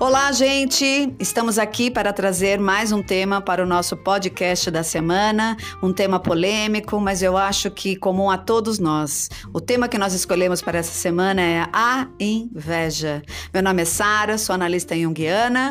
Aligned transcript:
Olá, 0.00 0.32
gente! 0.32 1.14
Estamos 1.18 1.58
aqui 1.58 1.90
para 1.90 2.10
trazer 2.10 2.58
mais 2.58 2.90
um 2.90 3.02
tema 3.02 3.38
para 3.42 3.62
o 3.62 3.66
nosso 3.66 3.94
podcast 3.98 4.70
da 4.70 4.82
semana, 4.82 5.58
um 5.82 5.92
tema 5.92 6.18
polêmico, 6.18 6.98
mas 6.98 7.22
eu 7.22 7.36
acho 7.36 7.70
que 7.70 7.94
comum 7.94 8.30
a 8.30 8.38
todos 8.38 8.78
nós. 8.78 9.28
O 9.52 9.60
tema 9.60 9.88
que 9.88 9.98
nós 9.98 10.14
escolhemos 10.14 10.62
para 10.62 10.78
essa 10.78 10.92
semana 10.92 11.42
é 11.42 11.66
a 11.70 12.08
inveja. 12.18 13.22
Meu 13.52 13.62
nome 13.62 13.82
é 13.82 13.84
Sara, 13.84 14.38
sou 14.38 14.54
analista 14.54 14.96
junguiana. 14.96 15.70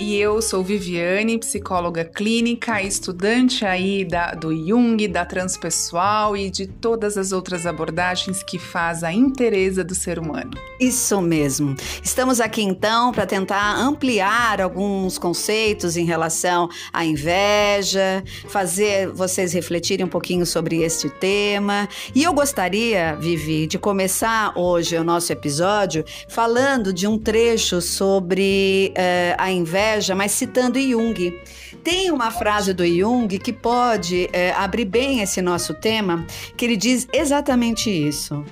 E 0.00 0.16
eu 0.16 0.40
sou 0.40 0.62
Viviane, 0.62 1.38
psicóloga 1.38 2.04
clínica, 2.04 2.80
estudante 2.80 3.66
aí 3.66 4.04
da, 4.04 4.30
do 4.30 4.54
Jung, 4.54 5.08
da 5.08 5.24
transpessoal 5.24 6.36
e 6.36 6.48
de 6.50 6.68
todas 6.68 7.18
as 7.18 7.32
outras 7.32 7.66
abordagens 7.66 8.40
que 8.44 8.60
faz 8.60 9.02
a 9.02 9.12
inteireza 9.12 9.82
do 9.82 9.96
ser 9.96 10.20
humano. 10.20 10.52
Isso 10.78 11.20
mesmo. 11.20 11.74
Estamos 12.00 12.40
aqui 12.40 12.62
então 12.62 13.10
para 13.10 13.26
tentar 13.26 13.74
ampliar 13.74 14.60
alguns 14.60 15.18
conceitos 15.18 15.96
em 15.96 16.04
relação 16.04 16.68
à 16.92 17.04
inveja, 17.04 18.22
fazer 18.46 19.08
vocês 19.08 19.52
refletirem 19.52 20.06
um 20.06 20.08
pouquinho 20.08 20.46
sobre 20.46 20.80
este 20.80 21.10
tema. 21.10 21.88
E 22.14 22.22
eu 22.22 22.32
gostaria, 22.32 23.16
Vivi, 23.16 23.66
de 23.66 23.80
começar 23.80 24.56
hoje 24.56 24.96
o 24.96 25.02
nosso 25.02 25.32
episódio 25.32 26.04
falando 26.28 26.92
de 26.92 27.08
um 27.08 27.18
trecho 27.18 27.80
sobre 27.80 28.94
uh, 28.96 29.34
a 29.36 29.50
inveja 29.50 29.87
inveja, 29.88 30.14
mas 30.14 30.32
citando 30.32 30.78
Jung. 30.78 31.40
Tem 31.82 32.10
uma 32.10 32.30
frase 32.30 32.74
do 32.74 32.86
Jung 32.86 33.38
que 33.38 33.52
pode 33.52 34.28
é, 34.32 34.52
abrir 34.52 34.84
bem 34.84 35.20
esse 35.20 35.40
nosso 35.40 35.74
tema, 35.74 36.26
que 36.56 36.64
ele 36.64 36.76
diz 36.76 37.08
exatamente 37.12 37.90
isso. 37.90 38.44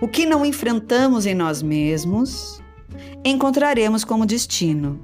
O 0.00 0.08
que 0.08 0.24
não 0.24 0.44
enfrentamos 0.44 1.26
em 1.26 1.34
nós 1.34 1.62
mesmos, 1.62 2.62
encontraremos 3.24 4.04
como 4.04 4.26
destino. 4.26 5.00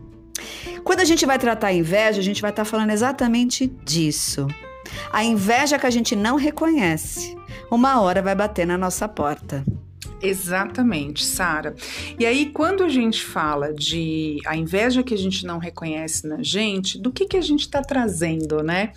Quando 0.83 1.01
a 1.01 1.05
gente 1.05 1.27
vai 1.27 1.39
tratar 1.39 1.69
a 1.69 1.73
inveja, 1.73 2.21
a 2.21 2.25
gente 2.25 2.41
vai 2.41 2.51
estar 2.51 2.65
falando 2.65 2.91
exatamente 2.91 3.67
disso. 3.85 4.47
A 5.13 5.25
inveja 5.25 5.79
que 5.79 5.87
a 5.87 5.91
gente 5.91 6.17
não 6.17 6.37
reconhece, 6.37 7.37
uma 7.71 8.01
hora 8.01 8.23
vai 8.23 8.35
bater 8.35 8.67
na 8.67 8.79
nossa 8.79 9.09
porta. 9.09 9.65
Exatamente, 10.27 11.25
Sara. 11.25 11.75
E 12.19 12.27
aí, 12.27 12.47
quando 12.47 12.83
a 12.83 12.89
gente 12.89 13.25
fala 13.25 13.73
de 13.73 14.39
a 14.45 14.57
inveja 14.57 15.03
que 15.03 15.15
a 15.15 15.19
gente 15.19 15.47
não 15.47 15.59
reconhece 15.59 16.27
na 16.27 16.43
gente, 16.43 16.99
do 16.99 17.13
que, 17.13 17.27
que 17.27 17.37
a 17.37 17.41
gente 17.41 17.61
está 17.61 17.83
trazendo, 17.83 18.63
né? 18.63 18.93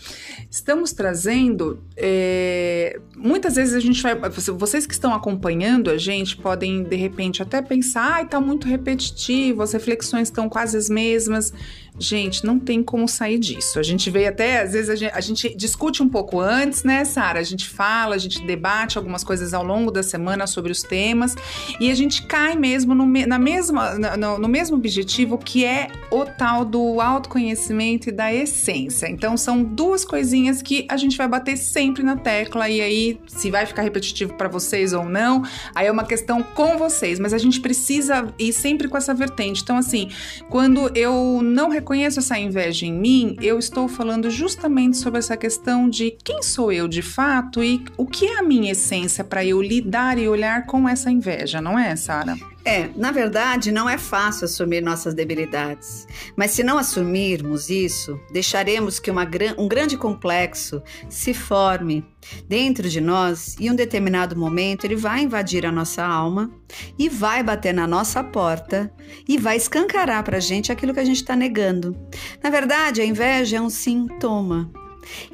Estamos 0.49 0.91
trazendo. 0.91 1.83
É, 1.95 2.99
muitas 3.16 3.55
vezes 3.55 3.75
a 3.75 3.80
gente 3.80 4.02
vai. 4.02 4.16
Vocês 4.58 4.86
que 4.86 4.94
estão 4.94 5.13
acompanhando 5.13 5.91
a 5.91 5.97
gente 5.97 6.36
podem, 6.36 6.83
de 6.83 6.95
repente, 6.95 7.41
até 7.41 7.61
pensar, 7.61 8.14
ai, 8.14 8.27
tá 8.27 8.39
muito 8.39 8.67
repetitivo, 8.67 9.61
as 9.61 9.71
reflexões 9.71 10.30
estão 10.30 10.49
quase 10.49 10.77
as 10.77 10.89
mesmas. 10.89 11.53
Gente, 12.00 12.45
não 12.45 12.58
tem 12.58 12.81
como 12.81 13.09
sair 13.09 13.38
disso. 13.38 13.78
A 13.78 13.83
gente 13.83 14.09
veio 14.09 14.30
até, 14.30 14.61
às 14.61 14.72
vezes, 14.72 14.89
a 14.89 14.95
gente, 14.95 15.14
a 15.14 15.19
gente 15.19 15.55
discute 15.55 16.02
um 16.02 16.08
pouco 16.08 16.39
antes, 16.39 16.83
né, 16.83 17.03
Sara? 17.03 17.39
A 17.39 17.44
gente 17.44 17.67
fala, 17.67 18.16
a 18.16 18.17
gente 18.17 18.42
debate 18.42 18.97
algumas 18.97 19.22
coisas 19.22 19.53
ao 19.53 19.66
longo 19.66 19.92
da 19.92 20.02
semana 20.02 20.47
sobre 20.47 20.72
os 20.72 20.81
temas 20.81 21.36
e 21.77 21.92
a 21.92 21.95
gente 21.95 22.23
cai 22.23 22.55
mesmo 22.55 22.95
no, 22.95 23.05
na 23.05 23.38
mesma, 23.38 23.95
no, 24.17 24.39
no 24.39 24.47
mesmo 24.47 24.77
objetivo 24.77 25.38
que 25.38 25.66
é 25.66 25.89
o 26.09 26.23
tal 26.23 26.64
do 26.64 27.02
autoconhecimento 27.02 28.08
e 28.08 28.11
da 28.14 28.33
essência. 28.33 29.09
Então, 29.09 29.36
são 29.36 29.61
duas 29.61 30.05
coisinhas 30.05 30.61
que 30.61 30.88
a 30.89 30.95
gente 30.95 31.17
vai 31.17 31.27
bater 31.27 31.58
sempre 31.58 32.02
na 32.02 32.16
tecla 32.16 32.70
e 32.70 32.80
aí, 32.80 33.20
se 33.27 33.52
vai 33.52 33.66
ficar 33.66 33.81
repetitivo 33.81 34.36
para 34.36 34.47
vocês 34.47 34.94
ou 34.94 35.03
não, 35.03 35.44
aí 35.75 35.88
é 35.88 35.92
uma 35.92 36.05
questão 36.05 36.42
com 36.42 36.77
vocês, 36.77 37.20
mas 37.20 37.33
a 37.33 37.38
gente 37.38 37.59
precisa 37.59 38.33
ir 38.39 38.53
sempre 38.53 38.88
com 38.88 38.95
essa 38.95 39.14
vertente. 39.14 39.61
Então, 39.61 39.75
assim, 39.75 40.09
quando 40.50 40.89
eu 40.95 41.42
não 41.44 41.67
reconheço 41.67 41.88
reconheço 41.89 42.19
essa 42.19 42.37
inveja 42.37 42.86
em 42.86 42.93
mim, 42.93 43.36
eu 43.41 43.58
estou 43.58 43.87
falando 43.87 44.30
justamente 44.30 44.95
sobre 44.95 45.17
essa 45.17 45.36
questão 45.36 45.89
de 45.89 46.11
quem 46.23 46.43
sou 46.43 46.71
eu 46.71 46.87
de 46.87 47.02
fato 47.02 47.64
e 47.64 47.83
o 47.97 48.05
que 48.05 48.27
é 48.27 48.37
a 48.37 48.43
minha 48.43 48.73
essência 48.73 49.23
para 49.23 49.43
eu 49.43 49.59
lidar 49.59 50.19
e 50.19 50.27
olhar 50.27 50.67
com 50.67 50.87
essa 50.87 51.09
inveja, 51.09 51.59
não 51.59 51.80
é, 51.80 51.95
Sara? 51.95 52.37
É, 52.69 52.87
na 52.95 53.11
verdade, 53.11 53.71
não 53.71 53.89
é 53.89 53.97
fácil 53.97 54.45
assumir 54.45 54.80
nossas 54.80 55.15
debilidades. 55.15 56.07
Mas 56.35 56.52
se 56.52 56.61
não 56.61 56.77
assumirmos 56.77 57.67
isso, 57.67 58.19
deixaremos 58.31 58.99
que 58.99 59.09
uma, 59.09 59.27
um 59.57 59.67
grande 59.67 59.97
complexo 59.97 60.79
se 61.09 61.33
forme 61.33 62.05
dentro 62.47 62.87
de 62.87 63.02
nós 63.02 63.55
e 63.59 63.65
em 63.65 63.71
um 63.71 63.75
determinado 63.75 64.35
momento 64.35 64.85
ele 64.85 64.95
vai 64.95 65.21
invadir 65.21 65.65
a 65.65 65.71
nossa 65.71 66.05
alma 66.05 66.52
e 66.95 67.09
vai 67.09 67.41
bater 67.41 67.73
na 67.73 67.87
nossa 67.87 68.23
porta 68.23 68.93
e 69.27 69.35
vai 69.35 69.58
escancarar 69.58 70.23
para 70.23 70.37
a 70.37 70.39
gente 70.39 70.71
aquilo 70.71 70.93
que 70.93 70.99
a 70.99 71.05
gente 71.05 71.21
está 71.21 71.35
negando. 71.35 71.97
Na 72.43 72.52
verdade, 72.52 73.02
a 73.02 73.05
inveja 73.05 73.58
é 73.58 73.61
um 73.61 73.71
sintoma 73.71 74.71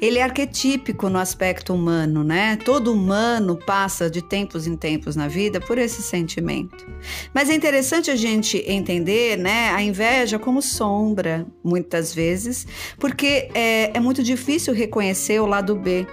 ele 0.00 0.18
é 0.18 0.22
arquetípico 0.22 1.08
no 1.08 1.18
aspecto 1.18 1.74
humano, 1.74 2.22
né? 2.22 2.56
Todo 2.56 2.92
humano 2.92 3.56
passa 3.56 4.10
de 4.10 4.22
tempos 4.22 4.66
em 4.66 4.76
tempos 4.76 5.16
na 5.16 5.28
vida 5.28 5.60
por 5.60 5.78
esse 5.78 6.02
sentimento. 6.02 6.86
Mas 7.32 7.48
é 7.50 7.54
interessante 7.54 8.10
a 8.10 8.16
gente 8.16 8.62
entender, 8.66 9.36
né, 9.36 9.70
a 9.70 9.82
inveja 9.82 10.38
como 10.38 10.60
sombra, 10.60 11.46
muitas 11.62 12.14
vezes, 12.14 12.66
porque 12.98 13.48
é, 13.54 13.96
é 13.96 14.00
muito 14.00 14.22
difícil 14.22 14.74
reconhecer 14.74 15.40
o 15.40 15.46
lado 15.46 15.74
B. 15.74 16.06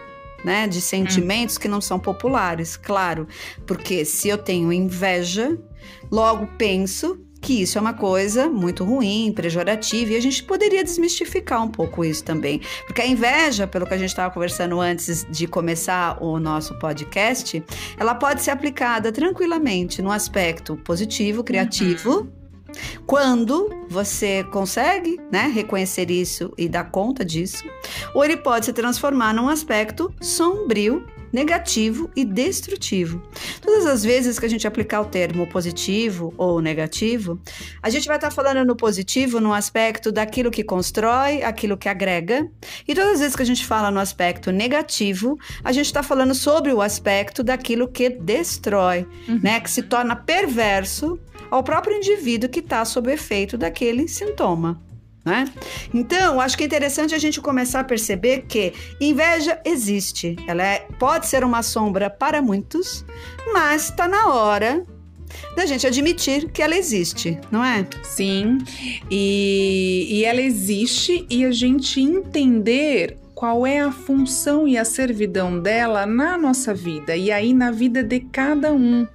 Né, 0.44 0.68
de 0.68 0.82
sentimentos 0.82 1.56
hum. 1.56 1.60
que 1.62 1.70
não 1.70 1.80
são 1.80 1.98
populares, 1.98 2.76
claro, 2.76 3.26
porque 3.66 4.04
se 4.04 4.28
eu 4.28 4.38
tenho 4.38 4.74
inveja, 4.74 5.58
logo 6.12 6.46
penso 6.58 7.18
que 7.44 7.62
isso 7.62 7.78
é 7.78 7.82
uma 7.82 7.94
coisa 7.94 8.50
muito 8.50 8.86
ruim, 8.86 9.34
pejorativa, 9.36 10.14
e 10.14 10.16
a 10.16 10.22
gente 10.22 10.42
poderia 10.42 10.82
desmistificar 10.82 11.62
um 11.62 11.68
pouco 11.68 12.06
isso 12.06 12.24
também. 12.24 12.62
Porque 12.88 13.02
a 13.02 13.06
inveja, 13.06 13.68
pelo 13.68 13.86
que 13.86 13.94
a 13.94 13.98
gente 13.98 14.10
estava 14.10 14.34
conversando 14.34 14.80
antes 14.80 15.28
de 15.30 15.46
começar 15.46 16.24
o 16.24 16.40
nosso 16.40 16.74
podcast, 16.80 17.62
ela 18.00 18.16
pode 18.16 18.42
ser 18.42 18.52
aplicada 18.52 19.12
tranquilamente 19.12 20.02
no 20.02 20.10
aspecto 20.10 20.78
positivo, 20.78 21.44
criativo. 21.44 22.22
Uhum. 22.22 22.44
Quando 23.06 23.70
você 23.90 24.46
consegue 24.46 25.20
né, 25.30 25.52
reconhecer 25.54 26.10
isso 26.10 26.52
e 26.58 26.70
dar 26.70 26.86
conta 26.86 27.26
disso, 27.26 27.64
ou 28.16 28.24
ele 28.24 28.38
pode 28.38 28.66
se 28.66 28.74
transformar 28.74 29.34
num 29.34 29.50
aspecto 29.50 30.12
sombrio 30.22 31.06
negativo 31.34 32.10
e 32.16 32.24
destrutivo. 32.24 33.22
Todas 33.60 33.88
as 33.88 34.04
vezes 34.04 34.38
que 34.38 34.46
a 34.46 34.50
gente 34.50 34.68
aplicar 34.68 35.02
o 35.02 35.06
termo 35.06 35.48
positivo 35.48 36.32
ou 36.38 36.62
negativo, 36.62 37.42
a 37.82 37.90
gente 37.90 38.08
vai 38.08 38.18
estar 38.18 38.30
falando 38.30 38.64
no 38.64 38.76
positivo 38.76 39.42
no 39.42 39.52
aspecto 39.52 40.12
daquilo 40.12 40.52
que 40.52 40.64
constrói, 40.64 41.42
aquilo 41.42 41.76
que 41.76 41.90
agrega, 41.90 42.48
e 42.88 42.94
todas 42.94 43.14
as 43.14 43.20
vezes 43.20 43.36
que 43.36 43.42
a 43.42 43.46
gente 43.46 43.66
fala 43.66 43.90
no 43.90 44.00
aspecto 44.00 44.52
negativo, 44.52 45.40
a 45.64 45.72
gente 45.72 45.88
está 45.88 46.04
falando 46.04 46.36
sobre 46.36 46.72
o 46.72 46.82
aspecto 46.82 47.44
daquilo 47.44 47.88
que 47.88 48.10
destrói, 48.10 49.08
uhum. 49.28 49.40
né, 49.42 49.60
que 49.60 49.72
se 49.72 49.82
torna 49.82 50.16
perverso 50.16 51.20
ao 51.50 51.64
próprio 51.64 51.98
indivíduo 51.98 52.50
que 52.50 52.60
está 52.60 52.86
sob 52.86 53.10
o 53.10 53.14
efeito 53.14 53.58
daquele 53.58 54.08
sintoma. 54.08 54.80
Né? 55.26 55.46
Então, 55.94 56.42
acho 56.42 56.58
que 56.58 56.64
é 56.64 56.68
interessante 56.68 57.16
a 57.16 57.18
gente 57.18 57.40
começar 57.40 57.80
a 57.80 57.84
perceber 57.84 58.46
que 58.48 58.74
inveja 59.00 59.60
existe. 59.64 60.36
Ela 60.48 60.64
é, 60.64 60.80
pode 61.00 61.28
ser 61.28 61.44
uma 61.44 61.64
sombra 61.64 62.10
para 62.10 62.42
muitos, 62.42 63.06
mas 63.54 63.86
está 63.86 64.08
na 64.08 64.28
hora 64.28 64.86
da 65.56 65.66
gente 65.66 65.88
admitir 65.88 66.52
que 66.52 66.62
ela 66.62 66.76
existe, 66.76 67.40
não 67.50 67.64
é? 67.64 67.88
Sim, 68.04 68.60
e, 69.10 70.08
e 70.10 70.26
ela 70.26 70.42
existe 70.42 71.26
e 71.30 71.46
a 71.46 71.52
gente 71.52 72.02
entender 72.02 73.18
qual 73.34 73.66
é 73.66 73.80
a 73.80 73.92
função 73.92 74.68
e 74.68 74.78
a 74.78 74.86
servidão 74.86 75.60
dela 75.60 76.06
na 76.06 76.38
nossa 76.38 76.74
vida 76.74 77.16
e 77.16 77.32
aí 77.32 77.54
na 77.54 77.72
vida 77.72 78.04
de 78.04 78.20
cada 78.22 78.72
um. 78.72 79.08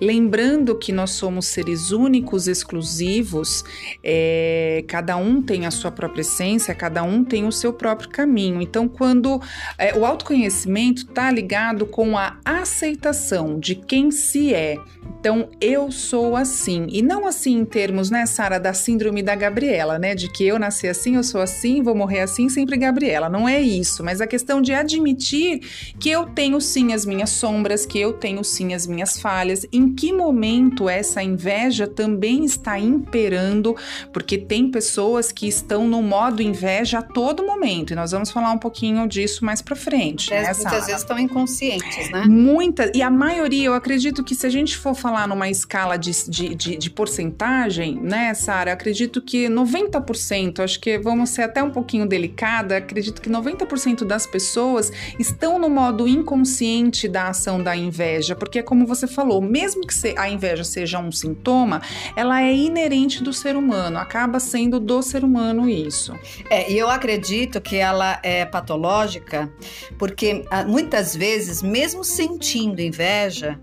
Lembrando 0.00 0.76
que 0.76 0.92
nós 0.92 1.10
somos 1.10 1.46
seres 1.46 1.90
únicos, 1.90 2.48
exclusivos, 2.48 3.64
é, 4.02 4.84
cada 4.86 5.16
um 5.16 5.40
tem 5.40 5.66
a 5.66 5.70
sua 5.70 5.90
própria 5.90 6.20
essência, 6.20 6.74
cada 6.74 7.02
um 7.02 7.24
tem 7.24 7.46
o 7.46 7.52
seu 7.52 7.72
próprio 7.72 8.08
caminho. 8.10 8.60
Então, 8.60 8.88
quando 8.88 9.40
é, 9.78 9.96
o 9.96 10.04
autoconhecimento 10.04 11.02
está 11.02 11.30
ligado 11.30 11.86
com 11.86 12.16
a 12.16 12.38
aceitação 12.44 13.58
de 13.58 13.74
quem 13.74 14.10
se 14.10 14.54
é. 14.54 14.76
Então, 15.18 15.48
eu 15.60 15.90
sou 15.90 16.36
assim. 16.36 16.86
E 16.88 17.02
não 17.02 17.26
assim 17.26 17.56
em 17.58 17.64
termos, 17.64 18.10
né, 18.10 18.26
Sara, 18.26 18.58
da 18.58 18.72
síndrome 18.72 19.22
da 19.22 19.34
Gabriela, 19.34 19.98
né? 19.98 20.14
De 20.14 20.30
que 20.30 20.44
eu 20.44 20.58
nasci 20.58 20.88
assim, 20.88 21.16
eu 21.16 21.24
sou 21.24 21.40
assim, 21.40 21.82
vou 21.82 21.94
morrer 21.94 22.20
assim, 22.20 22.48
sempre 22.48 22.76
Gabriela. 22.76 23.28
Não 23.28 23.48
é 23.48 23.60
isso, 23.60 24.04
mas 24.04 24.20
a 24.20 24.26
questão 24.26 24.60
de 24.60 24.72
admitir 24.72 25.60
que 25.98 26.10
eu 26.10 26.26
tenho 26.26 26.60
sim 26.60 26.92
as 26.92 27.04
minhas 27.04 27.30
sombras, 27.30 27.86
que 27.86 27.98
eu 27.98 28.12
tenho 28.12 28.44
sim 28.44 28.74
as 28.74 28.86
minhas 28.86 29.18
falhas. 29.18 29.66
Em 29.86 29.94
que 29.94 30.12
momento 30.12 30.88
essa 30.88 31.22
inveja 31.22 31.86
também 31.86 32.44
está 32.44 32.76
imperando? 32.76 33.76
Porque 34.12 34.36
tem 34.36 34.68
pessoas 34.68 35.30
que 35.30 35.46
estão 35.46 35.86
no 35.86 36.02
modo 36.02 36.42
inveja 36.42 36.98
a 36.98 37.02
todo 37.02 37.46
momento, 37.46 37.92
e 37.92 37.96
nós 37.96 38.10
vamos 38.10 38.32
falar 38.32 38.50
um 38.50 38.58
pouquinho 38.58 39.06
disso 39.06 39.44
mais 39.44 39.62
para 39.62 39.76
frente. 39.76 40.34
É, 40.34 40.42
né, 40.42 40.52
muitas 40.54 40.86
vezes 40.86 41.02
estão 41.02 41.16
inconscientes, 41.16 42.10
né? 42.10 42.24
Muitas, 42.26 42.90
e 42.94 43.00
a 43.00 43.08
maioria, 43.08 43.66
eu 43.66 43.74
acredito 43.74 44.24
que 44.24 44.34
se 44.34 44.44
a 44.44 44.50
gente 44.50 44.76
for 44.76 44.96
falar 44.96 45.28
numa 45.28 45.48
escala 45.48 45.96
de, 45.96 46.10
de, 46.28 46.54
de, 46.56 46.76
de 46.76 46.90
porcentagem, 46.90 48.00
né, 48.02 48.34
Sara, 48.34 48.72
acredito 48.72 49.22
que 49.22 49.46
90%, 49.46 50.64
acho 50.64 50.80
que 50.80 50.98
vamos 50.98 51.30
ser 51.30 51.42
até 51.42 51.62
um 51.62 51.70
pouquinho 51.70 52.06
delicada, 52.06 52.78
acredito 52.78 53.22
que 53.22 53.30
90% 53.30 54.04
das 54.04 54.26
pessoas 54.26 54.90
estão 55.16 55.60
no 55.60 55.70
modo 55.70 56.08
inconsciente 56.08 57.06
da 57.06 57.28
ação 57.28 57.62
da 57.62 57.76
inveja, 57.76 58.34
porque 58.34 58.64
como 58.64 58.84
você 58.84 59.06
falou, 59.06 59.40
mesmo 59.40 59.75
que 59.80 60.14
a 60.16 60.28
inveja 60.28 60.64
seja 60.64 60.98
um 60.98 61.10
sintoma, 61.10 61.82
ela 62.14 62.42
é 62.42 62.54
inerente 62.54 63.22
do 63.22 63.32
ser 63.32 63.56
humano, 63.56 63.98
acaba 63.98 64.38
sendo 64.40 64.78
do 64.78 65.02
ser 65.02 65.24
humano 65.24 65.68
isso. 65.68 66.14
É, 66.50 66.70
e 66.70 66.78
eu 66.78 66.88
acredito 66.88 67.60
que 67.60 67.76
ela 67.76 68.18
é 68.22 68.44
patológica, 68.44 69.50
porque 69.98 70.44
ah, 70.50 70.64
muitas 70.64 71.14
vezes, 71.14 71.62
mesmo 71.62 72.04
sentindo 72.04 72.80
inveja, 72.80 73.58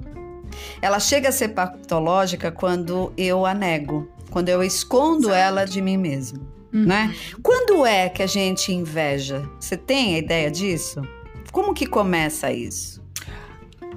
ela 0.81 0.99
chega 0.99 1.29
a 1.29 1.31
ser 1.31 1.49
patológica 1.49 2.51
quando 2.51 3.11
eu 3.17 3.45
a 3.45 3.53
nego, 3.53 4.07
quando 4.29 4.49
eu 4.49 4.63
escondo 4.63 5.27
Exato. 5.27 5.35
ela 5.35 5.65
de 5.65 5.81
mim 5.81 5.97
mesmo. 5.97 6.53
Uhum. 6.73 6.85
Né? 6.85 7.15
Quando 7.41 7.85
é 7.85 8.09
que 8.09 8.23
a 8.23 8.27
gente 8.27 8.73
inveja? 8.73 9.47
Você 9.59 9.77
tem 9.77 10.15
a 10.15 10.17
ideia 10.17 10.49
disso? 10.49 11.01
Como 11.51 11.73
que 11.73 11.85
começa 11.85 12.51
isso? 12.51 13.02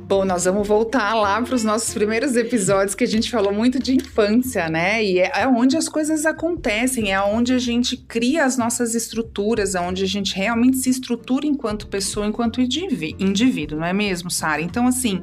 Bom, 0.00 0.24
nós 0.24 0.44
vamos 0.44 0.68
voltar 0.68 1.14
lá 1.14 1.40
para 1.42 1.54
os 1.54 1.64
nossos 1.64 1.92
primeiros 1.92 2.36
episódios 2.36 2.94
que 2.94 3.02
a 3.02 3.06
gente 3.06 3.30
falou 3.30 3.52
muito 3.52 3.78
de 3.78 3.94
infância, 3.96 4.68
né? 4.68 5.02
E 5.02 5.18
é, 5.18 5.32
é 5.34 5.48
onde 5.48 5.76
as 5.76 5.88
coisas 5.88 6.24
acontecem, 6.24 7.12
é 7.12 7.20
onde 7.20 7.52
a 7.52 7.58
gente 7.58 7.96
cria 7.96 8.44
as 8.44 8.56
nossas 8.56 8.94
estruturas, 8.94 9.74
é 9.74 9.80
onde 9.80 10.04
a 10.04 10.06
gente 10.06 10.34
realmente 10.34 10.76
se 10.76 10.90
estrutura 10.90 11.46
enquanto 11.46 11.88
pessoa, 11.88 12.26
enquanto 12.26 12.60
indivíduo, 12.60 13.78
não 13.78 13.86
é 13.86 13.92
mesmo, 13.92 14.30
Sara? 14.30 14.62
Então, 14.62 14.86
assim, 14.86 15.20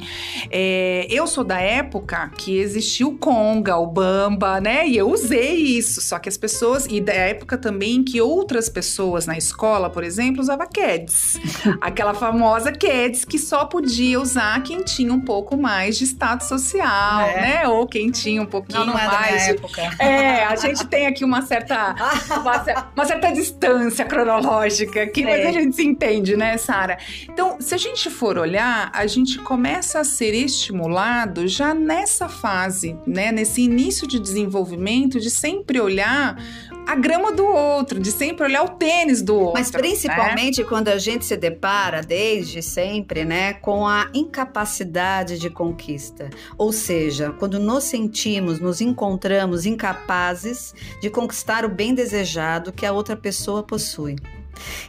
é, 0.49 1.07
eu 1.09 1.27
sou 1.27 1.43
da 1.43 1.59
época 1.59 2.29
que 2.37 2.57
existiu 2.57 3.09
o 3.09 3.17
Conga, 3.17 3.77
o 3.77 3.87
Bamba, 3.87 4.59
né? 4.59 4.87
E 4.87 4.97
eu 4.97 5.09
usei 5.09 5.55
isso, 5.55 6.01
só 6.01 6.19
que 6.19 6.27
as 6.27 6.37
pessoas, 6.37 6.87
e 6.89 6.99
da 6.99 7.13
época 7.13 7.57
também 7.57 8.03
que 8.03 8.19
outras 8.19 8.67
pessoas 8.67 9.25
na 9.25 9.37
escola, 9.37 9.89
por 9.89 10.03
exemplo, 10.03 10.41
usava 10.41 10.65
Keds. 10.65 11.39
Aquela 11.79 12.13
famosa 12.13 12.71
Keds 12.71 13.23
que 13.23 13.37
só 13.37 13.65
podia 13.65 14.19
usar 14.19 14.62
quem 14.63 14.81
tinha 14.81 15.13
um 15.13 15.21
pouco 15.21 15.55
mais 15.55 15.97
de 15.97 16.05
status 16.05 16.47
social, 16.47 17.21
é. 17.27 17.41
né? 17.41 17.67
Ou 17.67 17.85
quem 17.87 18.09
tinha 18.09 18.41
um 18.41 18.45
pouquinho 18.45 18.85
não, 18.85 18.93
não 18.93 18.99
é 18.99 19.05
mais. 19.05 19.49
Época. 19.49 19.81
É, 19.99 20.43
a 20.45 20.55
gente 20.55 20.87
tem 20.87 21.05
aqui 21.05 21.23
uma 21.23 21.41
certa, 21.41 21.95
uma, 22.41 22.89
uma 22.95 23.05
certa 23.05 23.31
distância 23.31 24.05
cronológica, 24.05 25.05
que 25.07 25.23
mas 25.23 25.45
a 25.45 25.51
gente 25.51 25.75
se 25.75 25.83
entende, 25.83 26.35
né, 26.35 26.57
Sara? 26.57 26.97
Então, 27.29 27.57
se 27.59 27.75
a 27.75 27.77
gente 27.77 28.09
for 28.09 28.37
olhar, 28.37 28.89
a 28.93 29.05
gente 29.05 29.37
começa 29.39 29.99
a 29.99 30.03
ser 30.03 30.33
estimulado 30.33 31.47
já 31.47 31.73
nessa 31.73 32.27
fase, 32.29 32.97
né? 33.05 33.31
Nesse 33.31 33.61
início 33.61 34.07
de 34.07 34.19
desenvolvimento, 34.19 35.19
de 35.19 35.29
sempre 35.29 35.79
olhar 35.79 36.37
a 36.85 36.95
grama 36.95 37.31
do 37.31 37.45
outro, 37.45 37.99
de 37.99 38.11
sempre 38.11 38.45
olhar 38.45 38.63
o 38.63 38.69
tênis 38.69 39.21
do 39.21 39.35
outro. 39.35 39.53
Mas 39.53 39.71
principalmente 39.71 40.61
né? 40.61 40.67
quando 40.67 40.89
a 40.89 40.97
gente 40.97 41.25
se 41.25 41.37
depara, 41.37 42.01
desde 42.01 42.61
sempre, 42.61 43.25
né, 43.25 43.53
com 43.53 43.87
a 43.87 44.09
incapacidade 44.13 45.39
de 45.39 45.49
conquista. 45.49 46.29
Ou 46.57 46.71
seja, 46.71 47.31
quando 47.39 47.59
nos 47.59 47.85
sentimos, 47.85 48.59
nos 48.59 48.81
encontramos 48.81 49.65
incapazes 49.65 50.73
de 51.01 51.09
conquistar 51.09 51.65
o 51.65 51.69
bem 51.69 51.93
desejado 51.93 52.71
que 52.71 52.85
a 52.85 52.91
outra 52.91 53.15
pessoa 53.15 53.63
possui. 53.63 54.15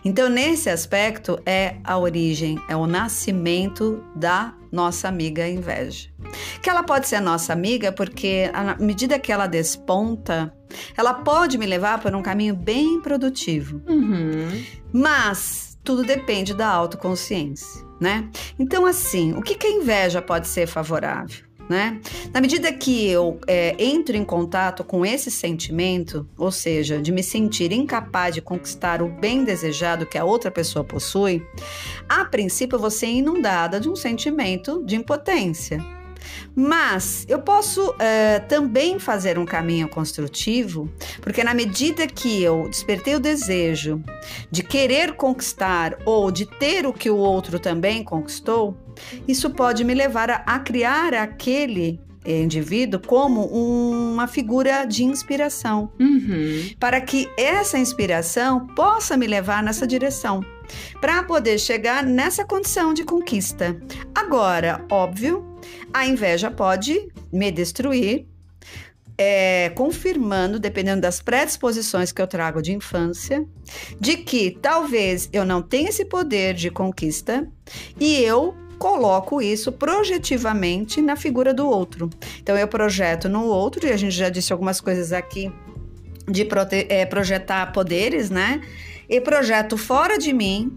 Então, 0.04 0.28
nesse 0.28 0.68
aspecto, 0.68 1.38
é 1.46 1.76
a 1.82 1.98
origem, 1.98 2.58
é 2.68 2.76
o 2.76 2.86
nascimento 2.86 4.04
da 4.14 4.54
nossa 4.70 5.08
amiga 5.08 5.48
inveja. 5.48 6.08
Que 6.62 6.68
ela 6.68 6.82
pode 6.82 7.06
ser 7.08 7.20
nossa 7.20 7.52
amiga 7.52 7.92
porque, 7.92 8.50
à 8.52 8.76
medida 8.76 9.18
que 9.18 9.32
ela 9.32 9.46
desponta, 9.46 10.52
ela 10.96 11.14
pode 11.14 11.56
me 11.56 11.66
levar 11.66 12.00
por 12.00 12.14
um 12.14 12.22
caminho 12.22 12.54
bem 12.54 13.00
produtivo. 13.00 13.80
Uhum. 13.86 14.64
Mas 14.92 15.78
tudo 15.84 16.02
depende 16.02 16.54
da 16.54 16.68
autoconsciência, 16.68 17.84
né? 18.00 18.28
Então, 18.58 18.86
assim, 18.86 19.34
o 19.34 19.42
que, 19.42 19.54
que 19.54 19.66
a 19.66 19.70
inveja 19.70 20.20
pode 20.22 20.48
ser 20.48 20.66
favorável? 20.66 21.44
Né? 21.68 21.98
Na 22.32 22.42
medida 22.42 22.70
que 22.72 23.08
eu 23.08 23.38
é, 23.46 23.74
entro 23.78 24.14
em 24.16 24.24
contato 24.24 24.84
com 24.84 25.04
esse 25.04 25.30
sentimento, 25.30 26.28
ou 26.36 26.52
seja, 26.52 27.00
de 27.00 27.10
me 27.10 27.22
sentir 27.22 27.72
incapaz 27.72 28.34
de 28.34 28.42
conquistar 28.42 29.00
o 29.00 29.08
bem 29.08 29.44
desejado 29.44 30.04
que 30.04 30.18
a 30.18 30.24
outra 30.24 30.50
pessoa 30.50 30.84
possui, 30.84 31.42
a 32.06 32.24
princípio 32.24 32.78
vou 32.78 32.90
ser 32.90 33.06
inundada 33.06 33.80
de 33.80 33.88
um 33.88 33.96
sentimento 33.96 34.84
de 34.84 34.96
impotência. 34.96 35.82
Mas 36.54 37.24
eu 37.28 37.40
posso 37.40 37.94
é, 37.98 38.38
também 38.40 38.98
fazer 38.98 39.38
um 39.38 39.44
caminho 39.44 39.88
construtivo, 39.88 40.88
porque 41.20 41.42
na 41.42 41.54
medida 41.54 42.06
que 42.06 42.42
eu 42.42 42.68
despertei 42.68 43.14
o 43.14 43.20
desejo 43.20 44.02
de 44.50 44.62
querer 44.62 45.14
conquistar 45.14 45.98
ou 46.04 46.30
de 46.30 46.46
ter 46.46 46.86
o 46.86 46.92
que 46.92 47.10
o 47.10 47.16
outro 47.16 47.58
também 47.58 48.04
conquistou, 48.04 48.76
isso 49.26 49.50
pode 49.50 49.84
me 49.84 49.94
levar 49.94 50.30
a, 50.30 50.36
a 50.46 50.58
criar 50.58 51.14
aquele 51.14 52.00
indivíduo 52.26 53.00
como 53.00 53.44
uma 53.44 54.26
figura 54.26 54.84
de 54.84 55.04
inspiração, 55.04 55.92
uhum. 56.00 56.70
para 56.80 57.00
que 57.00 57.28
essa 57.36 57.78
inspiração 57.78 58.66
possa 58.68 59.16
me 59.16 59.26
levar 59.26 59.62
nessa 59.62 59.86
direção, 59.86 60.42
para 61.00 61.22
poder 61.22 61.58
chegar 61.58 62.02
nessa 62.02 62.44
condição 62.44 62.94
de 62.94 63.04
conquista. 63.04 63.76
Agora, 64.14 64.84
óbvio 64.90 65.44
a 65.92 66.06
inveja 66.06 66.50
pode 66.50 67.08
me 67.32 67.50
destruir, 67.50 68.26
é, 69.16 69.70
confirmando, 69.76 70.58
dependendo 70.58 71.02
das 71.02 71.22
predisposições 71.22 72.10
que 72.10 72.20
eu 72.20 72.26
trago 72.26 72.60
de 72.60 72.72
infância, 72.72 73.46
de 74.00 74.16
que 74.16 74.58
talvez 74.60 75.28
eu 75.32 75.44
não 75.44 75.62
tenha 75.62 75.88
esse 75.88 76.04
poder 76.04 76.54
de 76.54 76.70
conquista 76.70 77.48
e 77.98 78.16
eu 78.16 78.56
coloco 78.74 79.40
isso 79.40 79.72
projetivamente 79.72 81.00
na 81.00 81.16
figura 81.16 81.54
do 81.54 81.68
outro. 81.68 82.10
Então 82.42 82.56
eu 82.56 82.68
projeto 82.68 83.28
no 83.28 83.44
outro, 83.44 83.86
e 83.86 83.92
a 83.92 83.96
gente 83.96 84.14
já 84.14 84.28
disse 84.28 84.52
algumas 84.52 84.80
coisas 84.80 85.12
aqui 85.12 85.52
de 86.28 86.46
é, 86.88 87.04
projetar 87.06 87.72
poderes, 87.72 88.30
né? 88.30 88.60
E 89.08 89.20
projeto 89.20 89.76
fora 89.76 90.18
de 90.18 90.32
mim 90.32 90.76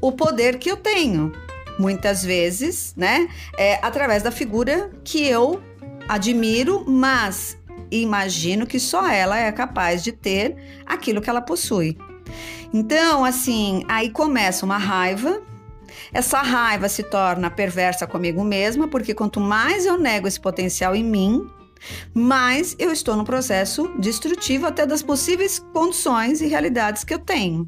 o 0.00 0.12
poder 0.12 0.58
que 0.58 0.70
eu 0.70 0.76
tenho 0.76 1.32
muitas 1.78 2.22
vezes, 2.22 2.94
né? 2.96 3.28
É, 3.56 3.78
através 3.82 4.22
da 4.22 4.30
figura 4.30 4.90
que 5.04 5.26
eu 5.26 5.62
admiro, 6.08 6.84
mas 6.86 7.58
imagino 7.90 8.66
que 8.66 8.78
só 8.78 9.08
ela 9.08 9.38
é 9.38 9.50
capaz 9.52 10.02
de 10.02 10.12
ter 10.12 10.56
aquilo 10.86 11.20
que 11.20 11.30
ela 11.30 11.40
possui. 11.40 11.96
Então, 12.72 13.24
assim, 13.24 13.82
aí 13.88 14.10
começa 14.10 14.64
uma 14.64 14.78
raiva. 14.78 15.40
Essa 16.12 16.42
raiva 16.42 16.88
se 16.88 17.02
torna 17.02 17.50
perversa 17.50 18.06
comigo 18.06 18.44
mesma, 18.44 18.88
porque 18.88 19.14
quanto 19.14 19.40
mais 19.40 19.86
eu 19.86 19.98
nego 19.98 20.26
esse 20.26 20.40
potencial 20.40 20.94
em 20.94 21.04
mim, 21.04 21.48
mais 22.12 22.74
eu 22.78 22.90
estou 22.90 23.16
no 23.16 23.24
processo 23.24 23.88
destrutivo 23.98 24.66
até 24.66 24.86
das 24.86 25.02
possíveis 25.02 25.58
condições 25.72 26.40
e 26.40 26.46
realidades 26.46 27.04
que 27.04 27.14
eu 27.14 27.18
tenho. 27.18 27.66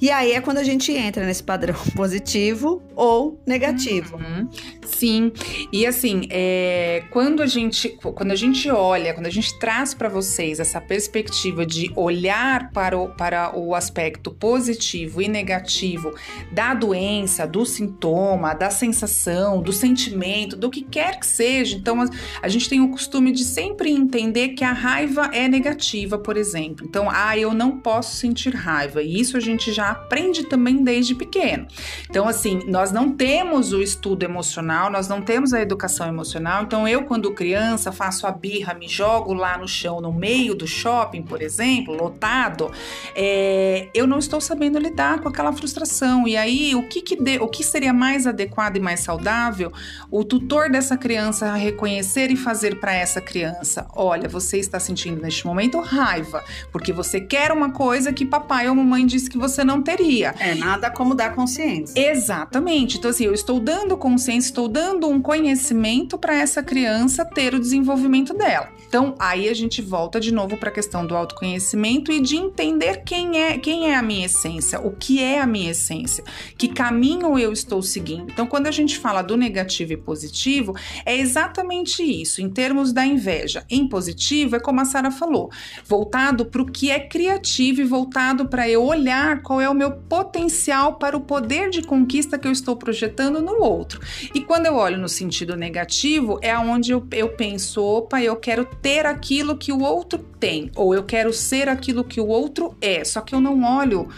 E 0.00 0.10
aí 0.10 0.32
é 0.32 0.40
quando 0.40 0.58
a 0.58 0.62
gente 0.62 0.92
entra 0.92 1.24
nesse 1.24 1.42
padrão 1.42 1.76
positivo 1.94 2.82
ou 2.94 3.40
negativo. 3.46 4.16
Uhum. 4.16 4.48
Sim. 4.84 5.32
E 5.72 5.86
assim, 5.86 6.26
é, 6.30 7.04
quando 7.10 7.42
a 7.42 7.46
gente 7.46 7.88
quando 8.14 8.30
a 8.30 8.36
gente 8.36 8.70
olha, 8.70 9.14
quando 9.14 9.26
a 9.26 9.30
gente 9.30 9.58
traz 9.58 9.94
para 9.94 10.08
vocês 10.08 10.60
essa 10.60 10.80
perspectiva 10.80 11.64
de 11.64 11.90
olhar 11.96 12.70
para 12.70 12.96
o, 12.98 13.08
para 13.08 13.56
o 13.56 13.74
aspecto 13.74 14.30
positivo 14.30 15.22
e 15.22 15.28
negativo 15.28 16.14
da 16.52 16.74
doença, 16.74 17.46
do 17.46 17.64
sintoma, 17.64 18.54
da 18.54 18.70
sensação, 18.70 19.60
do 19.62 19.72
sentimento, 19.72 20.56
do 20.56 20.70
que 20.70 20.82
quer 20.82 21.18
que 21.18 21.26
seja, 21.26 21.76
então 21.76 22.00
a, 22.00 22.06
a 22.42 22.48
gente 22.48 22.68
tem 22.68 22.80
o 22.80 22.90
costume 22.90 23.32
de 23.32 23.44
sempre 23.44 23.90
entender 23.90 24.50
que 24.50 24.64
a 24.64 24.72
raiva 24.72 25.30
é 25.32 25.48
negativa, 25.48 26.18
por 26.18 26.36
exemplo. 26.36 26.86
Então, 26.88 27.08
ah, 27.10 27.36
eu 27.36 27.54
não 27.54 27.78
posso 27.78 28.16
sentir 28.16 28.54
raiva. 28.54 29.02
E 29.02 29.20
isso 29.20 29.36
a 29.36 29.40
gente 29.40 29.72
já 29.72 29.85
aprende 29.90 30.44
também 30.44 30.82
desde 30.82 31.14
pequeno. 31.14 31.66
Então, 32.08 32.28
assim, 32.28 32.60
nós 32.66 32.92
não 32.92 33.12
temos 33.12 33.72
o 33.72 33.82
estudo 33.82 34.22
emocional, 34.22 34.90
nós 34.90 35.08
não 35.08 35.20
temos 35.20 35.52
a 35.52 35.60
educação 35.60 36.06
emocional. 36.06 36.64
Então, 36.64 36.86
eu, 36.86 37.04
quando 37.04 37.32
criança, 37.32 37.92
faço 37.92 38.26
a 38.26 38.30
birra, 38.30 38.74
me 38.74 38.88
jogo 38.88 39.32
lá 39.32 39.58
no 39.58 39.68
chão, 39.68 40.00
no 40.00 40.12
meio 40.12 40.54
do 40.54 40.66
shopping, 40.66 41.22
por 41.22 41.42
exemplo, 41.42 41.94
lotado, 41.94 42.70
é, 43.14 43.88
eu 43.94 44.06
não 44.06 44.18
estou 44.18 44.40
sabendo 44.40 44.78
lidar 44.78 45.20
com 45.20 45.28
aquela 45.28 45.52
frustração. 45.52 46.26
E 46.26 46.36
aí, 46.36 46.74
o 46.74 46.88
que, 46.88 47.00
que 47.00 47.16
de, 47.16 47.38
o 47.38 47.48
que 47.48 47.64
seria 47.64 47.92
mais 47.92 48.26
adequado 48.26 48.76
e 48.76 48.80
mais 48.80 49.00
saudável? 49.00 49.72
O 50.10 50.24
tutor 50.24 50.70
dessa 50.70 50.96
criança 50.96 51.54
reconhecer 51.54 52.30
e 52.30 52.36
fazer 52.36 52.78
para 52.80 52.94
essa 52.94 53.20
criança: 53.20 53.86
olha, 53.94 54.28
você 54.28 54.58
está 54.58 54.78
sentindo 54.78 55.20
neste 55.20 55.46
momento 55.46 55.80
raiva, 55.80 56.44
porque 56.70 56.92
você 56.92 57.20
quer 57.20 57.52
uma 57.52 57.72
coisa 57.72 58.12
que 58.12 58.24
papai 58.24 58.68
ou 58.68 58.74
mamãe 58.74 59.06
disse 59.06 59.28
que 59.28 59.38
você 59.38 59.64
não 59.64 59.75
teria. 59.82 60.34
É 60.38 60.54
nada 60.54 60.90
como 60.90 61.14
dar 61.14 61.34
consciência. 61.34 61.98
Exatamente. 61.98 62.98
Então, 62.98 63.10
assim, 63.10 63.24
eu 63.24 63.34
estou 63.34 63.60
dando 63.60 63.96
consciência, 63.96 64.48
estou 64.48 64.68
dando 64.68 65.08
um 65.08 65.20
conhecimento 65.20 66.18
para 66.18 66.34
essa 66.34 66.62
criança 66.62 67.24
ter 67.24 67.54
o 67.54 67.60
desenvolvimento 67.60 68.34
dela. 68.34 68.68
Então, 68.88 69.14
aí 69.18 69.48
a 69.48 69.54
gente 69.54 69.82
volta 69.82 70.20
de 70.20 70.32
novo 70.32 70.56
para 70.56 70.68
a 70.68 70.72
questão 70.72 71.04
do 71.06 71.16
autoconhecimento 71.16 72.12
e 72.12 72.20
de 72.20 72.36
entender 72.36 73.02
quem 73.04 73.42
é, 73.42 73.58
quem 73.58 73.90
é 73.90 73.96
a 73.96 74.02
minha 74.02 74.26
essência, 74.26 74.80
o 74.80 74.92
que 74.92 75.22
é 75.22 75.40
a 75.40 75.46
minha 75.46 75.72
essência, 75.72 76.22
que 76.56 76.68
caminho 76.68 77.38
eu 77.38 77.52
estou 77.52 77.82
seguindo. 77.82 78.30
Então, 78.30 78.46
quando 78.46 78.68
a 78.68 78.70
gente 78.70 78.98
fala 78.98 79.22
do 79.22 79.36
negativo 79.36 79.92
e 79.92 79.96
positivo, 79.96 80.74
é 81.04 81.16
exatamente 81.16 82.02
isso. 82.02 82.40
Em 82.40 82.48
termos 82.48 82.92
da 82.92 83.04
inveja, 83.04 83.64
em 83.68 83.88
positivo 83.88 84.56
é 84.56 84.60
como 84.60 84.80
a 84.80 84.84
Sara 84.84 85.10
falou, 85.10 85.50
voltado 85.84 86.46
para 86.46 86.62
o 86.62 86.66
que 86.66 86.90
é 86.90 87.00
criativo 87.00 87.80
e 87.80 87.84
voltado 87.84 88.46
para 88.48 88.68
eu 88.68 88.84
olhar 88.84 89.42
qual 89.42 89.60
é 89.60 89.65
o 89.68 89.74
meu 89.74 89.90
potencial 89.90 90.94
para 90.94 91.16
o 91.16 91.20
poder 91.20 91.70
de 91.70 91.82
conquista 91.82 92.38
que 92.38 92.46
eu 92.46 92.52
estou 92.52 92.76
projetando 92.76 93.40
no 93.40 93.62
outro. 93.62 94.00
E 94.34 94.40
quando 94.40 94.66
eu 94.66 94.74
olho 94.74 94.98
no 94.98 95.08
sentido 95.08 95.56
negativo, 95.56 96.38
é 96.42 96.56
onde 96.56 96.92
eu, 96.92 97.06
eu 97.12 97.30
penso, 97.30 97.82
opa, 97.82 98.20
eu 98.20 98.36
quero 98.36 98.64
ter 98.64 99.06
aquilo 99.06 99.56
que 99.56 99.72
o 99.72 99.82
outro 99.82 100.18
tem, 100.18 100.70
ou 100.74 100.94
eu 100.94 101.02
quero 101.02 101.32
ser 101.32 101.68
aquilo 101.68 102.04
que 102.04 102.20
o 102.20 102.26
outro 102.26 102.76
é, 102.80 103.04
só 103.04 103.20
que 103.20 103.34
eu 103.34 103.40
não 103.40 103.62
olho 103.64 104.08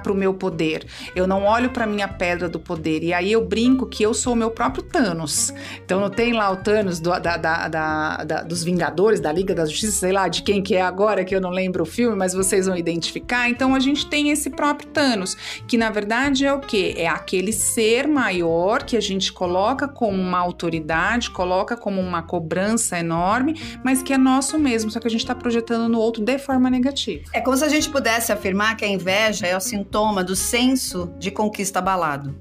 para 0.00 0.12
o 0.12 0.14
meu 0.14 0.32
poder. 0.32 0.86
Eu 1.14 1.26
não 1.26 1.44
olho 1.44 1.70
para 1.70 1.86
minha 1.86 2.06
pedra 2.06 2.48
do 2.48 2.60
poder. 2.60 3.02
E 3.02 3.12
aí 3.12 3.32
eu 3.32 3.44
brinco 3.44 3.86
que 3.86 4.02
eu 4.02 4.14
sou 4.14 4.32
o 4.34 4.36
meu 4.36 4.50
próprio 4.50 4.82
Thanos. 4.82 5.52
Então 5.84 6.00
não 6.00 6.10
tem 6.10 6.32
lá 6.32 6.50
o 6.50 6.56
Thanos 6.56 7.00
do, 7.00 7.10
da, 7.18 7.36
da, 7.36 7.68
da, 7.68 8.42
dos 8.42 8.62
Vingadores, 8.62 9.18
da 9.20 9.32
Liga 9.32 9.54
da 9.54 9.64
Justiça, 9.64 9.98
sei 9.98 10.12
lá 10.12 10.28
de 10.28 10.42
quem 10.42 10.62
que 10.62 10.76
é 10.76 10.82
agora, 10.82 11.24
que 11.24 11.34
eu 11.34 11.40
não 11.40 11.50
lembro 11.50 11.82
o 11.82 11.86
filme, 11.86 12.16
mas 12.16 12.32
vocês 12.32 12.66
vão 12.66 12.76
identificar. 12.76 13.48
Então 13.48 13.74
a 13.74 13.80
gente 13.80 14.06
tem 14.08 14.30
esse 14.30 14.50
próprio 14.50 14.88
Thanos, 14.88 15.36
que 15.66 15.76
na 15.76 15.90
verdade 15.90 16.46
é 16.46 16.52
o 16.52 16.60
que? 16.60 16.94
É 16.96 17.08
aquele 17.08 17.52
ser 17.52 18.06
maior 18.06 18.84
que 18.84 18.96
a 18.96 19.00
gente 19.00 19.32
coloca 19.32 19.88
como 19.88 20.20
uma 20.20 20.38
autoridade, 20.38 21.30
coloca 21.30 21.76
como 21.76 22.00
uma 22.00 22.22
cobrança 22.22 22.98
enorme, 22.98 23.60
mas 23.82 24.02
que 24.02 24.12
é 24.12 24.18
nosso 24.18 24.58
mesmo, 24.58 24.90
só 24.90 25.00
que 25.00 25.06
a 25.06 25.10
gente 25.10 25.20
está 25.20 25.34
projetando 25.34 25.88
no 25.88 25.98
outro 25.98 26.22
de 26.22 26.38
forma 26.38 26.70
negativa. 26.70 27.24
É 27.32 27.40
como 27.40 27.56
se 27.56 27.64
a 27.64 27.68
gente 27.68 27.88
pudesse 27.88 28.32
afirmar 28.32 28.76
que 28.76 28.84
a 28.84 28.88
inveja 28.88 29.46
é 29.46 29.56
o 29.56 29.60
sintoma 29.72 30.22
do 30.22 30.36
senso 30.36 31.10
de 31.18 31.30
conquista 31.30 31.78
abalado. 31.78 32.34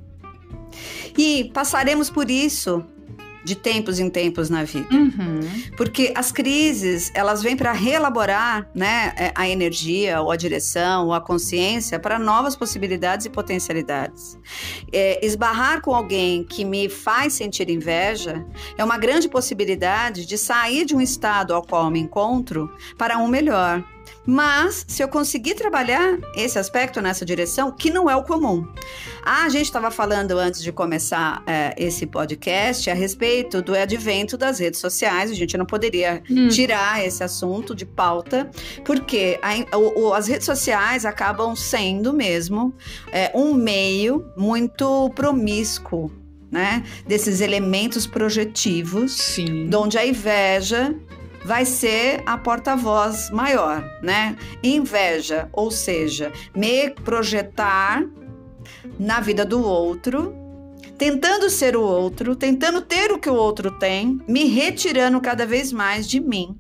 E 1.18 1.50
passaremos 1.54 2.10
por 2.10 2.30
isso 2.30 2.86
de 3.44 3.56
tempos 3.56 4.00
em 4.00 4.10
tempos 4.10 4.50
na 4.50 4.64
vida. 4.64 4.94
Uhum. 4.94 5.40
Porque 5.76 6.14
as 6.16 6.32
crises, 6.32 7.12
elas 7.16 7.42
vêm 7.42 7.56
para 7.56 7.72
reelaborar 7.72 8.70
né, 8.76 9.14
é, 9.18 9.32
a 9.34 9.50
energia, 9.50 10.22
ou 10.22 10.30
a 10.30 10.36
direção, 10.36 11.08
ou 11.08 11.14
a 11.14 11.20
consciência 11.20 12.00
para 12.00 12.20
novas 12.20 12.56
possibilidades 12.56 13.26
e 13.26 13.30
potencialidades. 13.30 14.38
É, 14.94 15.26
esbarrar 15.26 15.82
com 15.82 15.96
alguém 15.96 16.44
que 16.44 16.64
me 16.64 16.88
faz 16.88 17.34
sentir 17.34 17.68
inveja 17.70 18.46
é 18.78 18.84
uma 18.84 18.98
grande 18.98 19.28
possibilidade 19.28 20.26
de 20.26 20.38
sair 20.38 20.86
de 20.86 20.96
um 20.96 21.02
estado 21.02 21.54
ao 21.54 21.64
qual 21.64 21.90
me 21.90 22.00
encontro 22.00 22.70
para 22.96 23.18
um 23.18 23.28
melhor. 23.28 23.84
Mas 24.26 24.86
se 24.88 25.04
eu 25.04 25.08
conseguir 25.08 25.56
trabalhar 25.56 26.18
esse 26.36 26.60
aspecto 26.60 27.02
nessa 27.02 27.26
direção, 27.26 27.72
que 27.72 27.90
não 27.90 28.10
é 28.10 28.16
o 28.16 28.24
comum. 28.24 28.68
Ah, 29.24 29.44
a 29.46 29.50
gente 29.50 29.66
estava 29.66 29.90
falando 29.90 30.38
antes 30.38 30.62
de 30.62 30.72
começar 30.72 31.44
é, 31.48 31.74
esse 31.78 32.06
podcast 32.06 32.90
a 32.90 32.94
respeito 32.94 33.62
do 33.62 33.76
advento 33.76 34.38
das 34.38 34.60
redes 34.60 34.80
sociais. 34.80 35.32
A 35.32 35.34
gente 35.34 35.58
não 35.58 35.66
poderia 35.66 36.22
hum. 36.30 36.48
tirar 36.50 37.04
esse 37.06 37.24
assunto 37.24 37.76
de 37.76 37.86
pauta, 37.86 38.50
porque 38.86 39.40
a, 39.42 39.78
o, 39.78 40.14
as 40.14 40.28
redes 40.28 40.46
sociais 40.46 41.06
acabam 41.06 41.56
sendo 41.56 42.14
mesmo 42.14 42.74
é, 43.12 43.32
um 43.34 43.54
meio 43.54 44.26
muito 44.38 45.10
promíscuo 45.16 46.12
né, 46.52 46.84
desses 47.08 47.40
elementos 47.40 48.06
projetivos, 48.06 49.14
Sim. 49.14 49.70
onde 49.74 49.98
a 49.98 50.06
inveja 50.06 50.94
vai 51.44 51.66
ser 51.66 52.22
a 52.26 52.38
porta-voz 52.38 53.30
maior, 53.32 53.84
né? 54.02 54.36
Inveja, 54.64 55.50
ou 55.52 55.72
seja, 55.72 56.32
me 56.56 56.90
projetar 56.90 58.04
na 59.00 59.20
vida 59.20 59.46
do 59.46 59.64
outro, 59.64 60.36
tentando 60.98 61.50
ser 61.50 61.76
o 61.76 61.82
outro, 61.82 62.36
tentando 62.36 62.82
ter 62.82 63.12
o 63.12 63.20
que 63.20 63.30
o 63.30 63.36
outro 63.36 63.72
tem, 63.72 64.22
me 64.28 64.46
retirando 64.46 65.20
cada 65.20 65.46
vez 65.46 65.72
mais 65.72 66.08
de 66.08 66.20
mim 66.20 66.58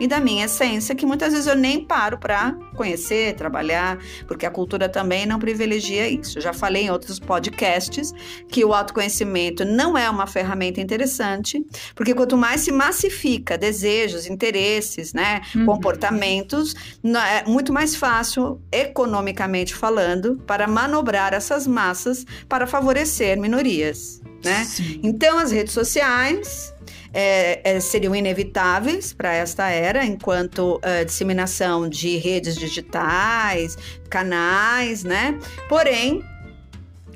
e 0.00 0.06
da 0.06 0.20
minha 0.20 0.46
essência, 0.46 0.94
que 0.94 1.06
muitas 1.06 1.32
vezes 1.32 1.46
eu 1.46 1.54
nem 1.54 1.84
paro 1.84 2.18
para 2.18 2.52
conhecer, 2.74 3.34
trabalhar, 3.34 3.98
porque 4.26 4.46
a 4.46 4.50
cultura 4.50 4.88
também 4.88 5.26
não 5.26 5.38
privilegia 5.38 6.08
isso. 6.08 6.38
Eu 6.38 6.42
já 6.42 6.52
falei 6.52 6.84
em 6.84 6.90
outros 6.90 7.18
podcasts 7.18 8.12
que 8.48 8.64
o 8.64 8.74
autoconhecimento 8.74 9.64
não 9.64 9.96
é 9.96 10.08
uma 10.08 10.26
ferramenta 10.26 10.80
interessante, 10.80 11.64
porque 11.94 12.14
quanto 12.14 12.36
mais 12.36 12.62
se 12.62 12.72
massifica 12.72 13.56
desejos, 13.56 14.26
interesses, 14.26 15.12
né, 15.12 15.42
uhum. 15.54 15.66
comportamentos, 15.66 16.74
é 17.04 17.48
muito 17.48 17.72
mais 17.72 17.94
fácil, 17.94 18.60
economicamente 18.70 19.74
falando, 19.74 20.36
para 20.46 20.66
manobrar 20.66 21.32
essas 21.32 21.66
massas 21.66 22.24
para 22.48 22.66
favorecer 22.66 23.38
minorias. 23.38 24.20
Né? 24.44 24.66
Então, 25.02 25.38
as 25.38 25.52
redes 25.52 25.72
sociais 25.72 26.74
é, 27.12 27.60
é, 27.64 27.80
seriam 27.80 28.14
inevitáveis 28.14 29.12
para 29.12 29.32
esta 29.32 29.68
era, 29.68 30.04
enquanto 30.04 30.76
uh, 30.76 31.04
disseminação 31.04 31.88
de 31.88 32.16
redes 32.16 32.56
digitais, 32.56 33.76
canais, 34.08 35.04
né? 35.04 35.38
Porém, 35.68 36.24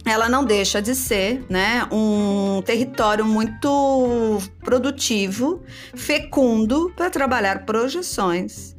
ela 0.04 0.28
não 0.28 0.44
deixa 0.44 0.80
de 0.80 0.94
ser 0.94 1.44
né, 1.48 1.86
um 1.90 2.62
território 2.62 3.24
muito 3.24 4.38
produtivo, 4.62 5.62
fecundo 5.94 6.92
para 6.94 7.10
trabalhar 7.10 7.64
projeções, 7.66 8.76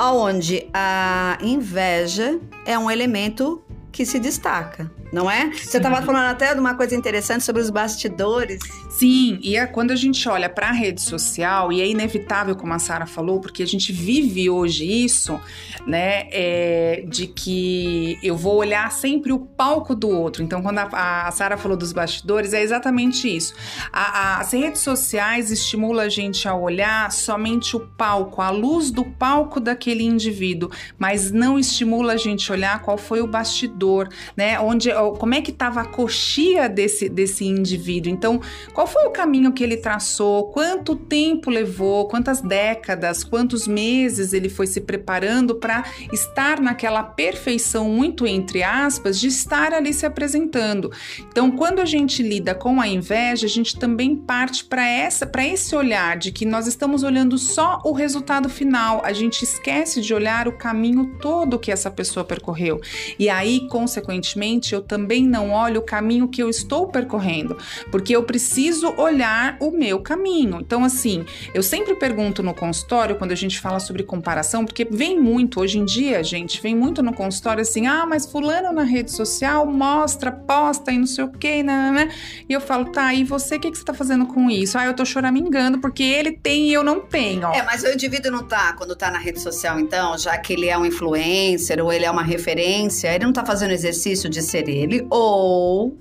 onde 0.00 0.68
a 0.72 1.36
inveja 1.42 2.38
é 2.64 2.78
um 2.78 2.88
elemento 2.88 3.62
que 3.90 4.06
se 4.06 4.20
destaca 4.20 4.90
não 5.12 5.30
é? 5.30 5.52
Sim. 5.52 5.70
Você 5.70 5.76
estava 5.76 6.02
falando 6.02 6.26
até 6.26 6.54
de 6.54 6.60
uma 6.60 6.74
coisa 6.74 6.94
interessante 6.94 7.44
sobre 7.44 7.62
os 7.62 7.70
bastidores. 7.70 8.60
Sim, 8.88 9.38
e 9.42 9.56
é 9.56 9.66
quando 9.66 9.90
a 9.90 9.96
gente 9.96 10.28
olha 10.28 10.48
para 10.48 10.68
a 10.68 10.72
rede 10.72 11.00
social, 11.00 11.72
e 11.72 11.80
é 11.80 11.88
inevitável, 11.88 12.54
como 12.54 12.72
a 12.72 12.78
Sara 12.78 13.06
falou, 13.06 13.40
porque 13.40 13.62
a 13.62 13.66
gente 13.66 13.92
vive 13.92 14.50
hoje 14.50 14.84
isso, 14.84 15.40
né? 15.86 16.28
É, 16.30 17.04
de 17.06 17.26
que 17.26 18.18
eu 18.22 18.36
vou 18.36 18.56
olhar 18.56 18.90
sempre 18.92 19.32
o 19.32 19.38
palco 19.38 19.94
do 19.94 20.08
outro. 20.08 20.42
Então, 20.42 20.62
quando 20.62 20.78
a, 20.78 21.26
a 21.26 21.30
Sara 21.30 21.56
falou 21.56 21.76
dos 21.76 21.92
bastidores, 21.92 22.52
é 22.52 22.62
exatamente 22.62 23.34
isso. 23.34 23.54
A, 23.92 24.36
a, 24.36 24.40
as 24.40 24.52
redes 24.52 24.80
sociais 24.80 25.50
estimulam 25.50 26.04
a 26.04 26.08
gente 26.08 26.48
a 26.48 26.54
olhar 26.54 27.10
somente 27.12 27.76
o 27.76 27.80
palco, 27.80 28.42
a 28.42 28.50
luz 28.50 28.90
do 28.90 29.04
palco 29.04 29.60
daquele 29.60 30.04
indivíduo, 30.04 30.70
mas 30.98 31.30
não 31.30 31.58
estimula 31.58 32.14
a 32.14 32.16
gente 32.16 32.50
a 32.50 32.54
olhar 32.54 32.82
qual 32.82 32.98
foi 32.98 33.20
o 33.20 33.26
bastidor, 33.26 34.08
né? 34.36 34.58
Onde 34.60 34.90
como 35.18 35.34
é 35.34 35.40
que 35.40 35.50
estava 35.50 35.80
a 35.80 35.84
coxia 35.84 36.68
desse, 36.68 37.08
desse 37.08 37.44
indivíduo. 37.44 38.12
Então, 38.12 38.40
qual 38.72 38.86
foi 38.86 39.04
o 39.06 39.10
caminho 39.10 39.52
que 39.52 39.62
ele 39.62 39.76
traçou, 39.76 40.50
quanto 40.50 40.96
tempo 40.96 41.50
levou, 41.50 42.06
quantas 42.08 42.40
décadas, 42.40 43.24
quantos 43.24 43.66
meses 43.66 44.32
ele 44.32 44.48
foi 44.48 44.66
se 44.66 44.80
preparando 44.80 45.54
para 45.54 45.84
estar 46.12 46.60
naquela 46.60 47.02
perfeição, 47.02 47.88
muito 47.88 48.26
entre 48.26 48.62
aspas, 48.62 49.18
de 49.18 49.28
estar 49.28 49.72
ali 49.72 49.92
se 49.92 50.06
apresentando. 50.06 50.90
Então, 51.28 51.50
quando 51.50 51.80
a 51.80 51.84
gente 51.84 52.22
lida 52.22 52.54
com 52.54 52.80
a 52.80 52.86
inveja, 52.88 53.46
a 53.46 53.48
gente 53.48 53.78
também 53.78 54.16
parte 54.16 54.64
para 54.64 54.86
essa, 54.86 55.26
para 55.26 55.46
esse 55.46 55.74
olhar 55.74 56.16
de 56.16 56.32
que 56.32 56.44
nós 56.44 56.66
estamos 56.66 57.02
olhando 57.02 57.38
só 57.38 57.80
o 57.84 57.92
resultado 57.92 58.48
final, 58.48 59.02
a 59.04 59.12
gente 59.12 59.42
esquece 59.42 60.00
de 60.00 60.12
olhar 60.12 60.48
o 60.48 60.52
caminho 60.52 61.16
todo 61.20 61.58
que 61.58 61.70
essa 61.70 61.90
pessoa 61.90 62.24
percorreu. 62.24 62.80
E 63.18 63.28
aí, 63.28 63.66
consequentemente, 63.68 64.74
eu 64.74 64.82
também 64.90 65.24
não 65.24 65.52
olha 65.52 65.78
o 65.78 65.82
caminho 65.82 66.26
que 66.26 66.42
eu 66.42 66.50
estou 66.50 66.88
percorrendo, 66.88 67.56
porque 67.92 68.16
eu 68.16 68.24
preciso 68.24 68.92
olhar 68.96 69.56
o 69.60 69.70
meu 69.70 70.00
caminho. 70.00 70.58
Então, 70.60 70.84
assim, 70.84 71.24
eu 71.54 71.62
sempre 71.62 71.94
pergunto 71.94 72.42
no 72.42 72.52
consultório, 72.52 73.14
quando 73.14 73.30
a 73.30 73.36
gente 73.36 73.60
fala 73.60 73.78
sobre 73.78 74.02
comparação, 74.02 74.64
porque 74.64 74.84
vem 74.84 75.16
muito, 75.16 75.60
hoje 75.60 75.78
em 75.78 75.84
dia, 75.84 76.24
gente, 76.24 76.60
vem 76.60 76.74
muito 76.74 77.04
no 77.04 77.14
consultório 77.14 77.62
assim, 77.62 77.86
ah, 77.86 78.04
mas 78.04 78.26
fulano 78.26 78.72
na 78.72 78.82
rede 78.82 79.12
social 79.12 79.64
mostra, 79.64 80.32
posta 80.32 80.90
e 80.90 80.98
não 80.98 81.06
sei 81.06 81.22
o 81.22 81.28
que, 81.30 81.62
né, 81.62 81.92
né? 81.92 82.08
E 82.48 82.52
eu 82.52 82.60
falo, 82.60 82.86
tá, 82.86 83.14
e 83.14 83.22
você, 83.22 83.56
o 83.56 83.60
que, 83.60 83.70
que 83.70 83.78
você 83.78 83.84
tá 83.84 83.94
fazendo 83.94 84.26
com 84.26 84.50
isso? 84.50 84.76
Ah, 84.76 84.86
eu 84.86 84.94
tô 84.94 85.04
choramingando 85.04 85.78
porque 85.78 86.02
ele 86.02 86.32
tem 86.32 86.68
e 86.68 86.72
eu 86.72 86.82
não 86.82 87.00
tenho. 87.00 87.46
É, 87.52 87.62
mas 87.62 87.84
o 87.84 87.88
indivíduo 87.88 88.32
não 88.32 88.42
tá, 88.42 88.72
quando 88.72 88.96
tá 88.96 89.08
na 89.08 89.18
rede 89.18 89.40
social, 89.40 89.78
então, 89.78 90.18
já 90.18 90.36
que 90.36 90.52
ele 90.54 90.66
é 90.66 90.76
um 90.76 90.84
influencer 90.84 91.80
ou 91.80 91.92
ele 91.92 92.04
é 92.04 92.10
uma 92.10 92.24
referência, 92.24 93.14
ele 93.14 93.24
não 93.24 93.32
tá 93.32 93.46
fazendo 93.46 93.70
exercício 93.70 94.28
de 94.28 94.42
ser 94.42 94.68
ele, 94.68 94.79
ou 95.10 95.98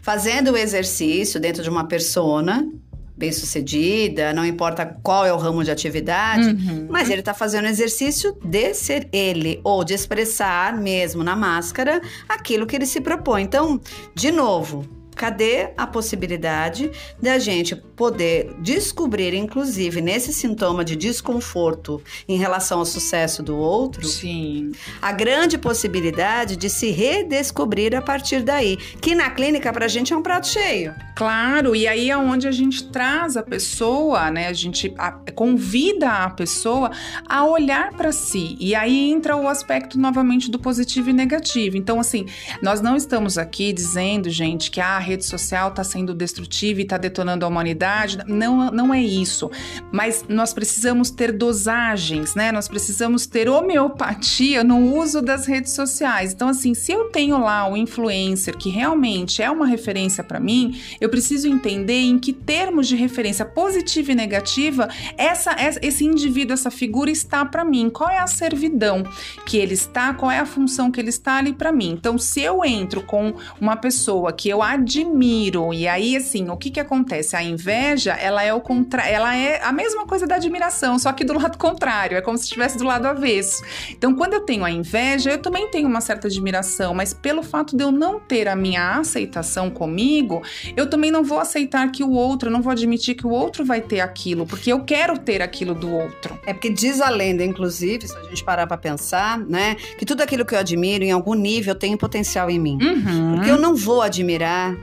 fazendo 0.00 0.52
o 0.52 0.56
exercício 0.56 1.40
dentro 1.40 1.62
de 1.62 1.70
uma 1.70 1.86
persona 1.86 2.68
bem-sucedida, 3.16 4.32
não 4.32 4.44
importa 4.44 4.84
qual 5.02 5.24
é 5.24 5.32
o 5.32 5.36
ramo 5.36 5.62
de 5.62 5.70
atividade, 5.70 6.48
uhum. 6.48 6.88
mas 6.90 7.08
ele 7.08 7.20
está 7.20 7.32
fazendo 7.32 7.68
exercício 7.68 8.36
de 8.44 8.74
ser 8.74 9.08
ele 9.12 9.60
ou 9.62 9.84
de 9.84 9.94
expressar 9.94 10.76
mesmo 10.76 11.22
na 11.22 11.36
máscara 11.36 12.00
aquilo 12.28 12.66
que 12.66 12.74
ele 12.74 12.86
se 12.86 13.00
propõe. 13.00 13.42
Então, 13.42 13.80
de 14.14 14.32
novo, 14.32 15.01
Cadê 15.22 15.68
a 15.76 15.86
possibilidade 15.86 16.90
da 17.22 17.38
gente 17.38 17.76
poder 17.76 18.56
descobrir, 18.58 19.32
inclusive, 19.34 20.00
nesse 20.00 20.32
sintoma 20.32 20.84
de 20.84 20.96
desconforto 20.96 22.02
em 22.28 22.36
relação 22.36 22.80
ao 22.80 22.84
sucesso 22.84 23.40
do 23.40 23.56
outro? 23.56 24.04
Sim. 24.04 24.72
A 25.00 25.12
grande 25.12 25.56
possibilidade 25.56 26.56
de 26.56 26.68
se 26.68 26.90
redescobrir 26.90 27.94
a 27.94 28.02
partir 28.02 28.42
daí, 28.42 28.76
que 28.76 29.14
na 29.14 29.30
clínica 29.30 29.72
pra 29.72 29.86
gente 29.86 30.12
é 30.12 30.16
um 30.16 30.22
prato 30.22 30.48
cheio. 30.48 30.92
Claro, 31.14 31.76
e 31.76 31.86
aí 31.86 32.10
é 32.10 32.16
onde 32.16 32.48
a 32.48 32.50
gente 32.50 32.90
traz 32.90 33.36
a 33.36 33.44
pessoa, 33.44 34.28
né? 34.28 34.48
A 34.48 34.52
gente 34.52 34.92
a, 34.98 35.12
convida 35.12 36.10
a 36.10 36.30
pessoa 36.30 36.90
a 37.28 37.44
olhar 37.44 37.92
para 37.92 38.10
si. 38.10 38.56
E 38.58 38.74
aí 38.74 39.12
entra 39.12 39.36
o 39.36 39.46
aspecto 39.46 39.96
novamente 39.96 40.50
do 40.50 40.58
positivo 40.58 41.10
e 41.10 41.12
negativo. 41.12 41.76
Então, 41.76 42.00
assim, 42.00 42.26
nós 42.60 42.80
não 42.80 42.96
estamos 42.96 43.38
aqui 43.38 43.72
dizendo, 43.72 44.28
gente, 44.28 44.68
que 44.68 44.80
a 44.80 44.98
rede 45.12 45.24
social 45.24 45.68
está 45.68 45.84
sendo 45.84 46.14
destrutiva 46.14 46.80
e 46.80 46.82
está 46.84 46.98
detonando 46.98 47.44
a 47.44 47.48
humanidade. 47.48 48.18
Não, 48.26 48.70
não 48.70 48.92
é 48.92 49.00
isso. 49.00 49.50
Mas 49.90 50.24
nós 50.28 50.52
precisamos 50.52 51.10
ter 51.10 51.32
dosagens, 51.32 52.34
né? 52.34 52.50
Nós 52.50 52.68
precisamos 52.68 53.26
ter 53.26 53.48
homeopatia 53.48 54.64
no 54.64 54.96
uso 54.96 55.22
das 55.22 55.46
redes 55.46 55.72
sociais. 55.72 56.32
Então, 56.32 56.48
assim, 56.48 56.74
se 56.74 56.92
eu 56.92 57.04
tenho 57.10 57.38
lá 57.38 57.70
o 57.70 57.76
influencer 57.76 58.56
que 58.56 58.70
realmente 58.70 59.42
é 59.42 59.50
uma 59.50 59.66
referência 59.66 60.24
para 60.24 60.40
mim, 60.40 60.80
eu 61.00 61.08
preciso 61.08 61.46
entender 61.48 62.00
em 62.00 62.18
que 62.18 62.32
termos 62.32 62.88
de 62.88 62.96
referência 62.96 63.44
positiva 63.44 64.12
e 64.12 64.14
negativa 64.14 64.88
essa, 65.16 65.54
esse 65.82 66.04
indivíduo, 66.04 66.54
essa 66.54 66.70
figura 66.70 67.10
está 67.10 67.44
para 67.44 67.64
mim. 67.64 67.90
Qual 67.90 68.08
é 68.08 68.18
a 68.18 68.26
servidão 68.26 69.04
que 69.44 69.56
ele 69.58 69.74
está? 69.74 70.14
Qual 70.14 70.30
é 70.30 70.38
a 70.38 70.46
função 70.46 70.90
que 70.90 71.00
ele 71.00 71.10
está 71.10 71.36
ali 71.36 71.52
para 71.52 71.70
mim? 71.70 71.90
Então, 71.90 72.16
se 72.18 72.40
eu 72.40 72.64
entro 72.64 73.02
com 73.02 73.34
uma 73.60 73.76
pessoa 73.76 74.32
que 74.32 74.48
eu 74.48 74.62
admiro, 74.62 75.01
admiro. 75.02 75.72
E 75.72 75.86
aí, 75.86 76.16
assim, 76.16 76.48
o 76.48 76.56
que 76.56 76.70
que 76.70 76.80
acontece? 76.80 77.36
A 77.36 77.42
inveja, 77.42 78.12
ela 78.12 78.42
é 78.42 78.52
o 78.52 78.60
contra... 78.60 79.06
ela 79.06 79.36
é 79.36 79.62
a 79.62 79.72
mesma 79.72 80.06
coisa 80.06 80.26
da 80.26 80.36
admiração, 80.36 80.98
só 80.98 81.12
que 81.12 81.24
do 81.24 81.34
lado 81.34 81.58
contrário, 81.58 82.16
é 82.16 82.20
como 82.20 82.38
se 82.38 82.44
estivesse 82.44 82.78
do 82.78 82.84
lado 82.84 83.06
avesso. 83.06 83.62
Então, 83.90 84.14
quando 84.14 84.34
eu 84.34 84.40
tenho 84.40 84.64
a 84.64 84.70
inveja, 84.70 85.30
eu 85.30 85.38
também 85.38 85.68
tenho 85.68 85.88
uma 85.88 86.00
certa 86.00 86.28
admiração, 86.28 86.94
mas 86.94 87.12
pelo 87.12 87.42
fato 87.42 87.76
de 87.76 87.82
eu 87.82 87.90
não 87.90 88.18
ter 88.18 88.48
a 88.48 88.56
minha 88.56 88.98
aceitação 88.98 89.70
comigo, 89.70 90.42
eu 90.76 90.88
também 90.88 91.10
não 91.10 91.22
vou 91.22 91.38
aceitar 91.38 91.90
que 91.90 92.02
o 92.02 92.10
outro, 92.10 92.48
eu 92.48 92.52
não 92.52 92.62
vou 92.62 92.72
admitir 92.72 93.14
que 93.14 93.26
o 93.26 93.30
outro 93.30 93.64
vai 93.64 93.80
ter 93.80 94.00
aquilo, 94.00 94.46
porque 94.46 94.72
eu 94.72 94.84
quero 94.84 95.18
ter 95.18 95.42
aquilo 95.42 95.74
do 95.74 95.92
outro. 95.92 96.38
É 96.46 96.52
porque 96.52 96.70
diz 96.70 97.00
a 97.00 97.10
lenda, 97.10 97.44
inclusive, 97.44 98.06
se 98.06 98.16
a 98.16 98.22
gente 98.24 98.44
parar 98.44 98.66
para 98.66 98.76
pensar, 98.76 99.38
né, 99.38 99.76
que 99.98 100.04
tudo 100.04 100.22
aquilo 100.22 100.44
que 100.44 100.54
eu 100.54 100.58
admiro, 100.58 101.04
em 101.04 101.10
algum 101.10 101.34
nível, 101.34 101.74
tem 101.74 101.96
potencial 101.96 102.50
em 102.50 102.58
mim. 102.58 102.78
Uhum. 102.80 103.34
Porque 103.34 103.50
eu 103.50 103.58
não 103.58 103.74
vou 103.74 104.02
admirar 104.02 104.76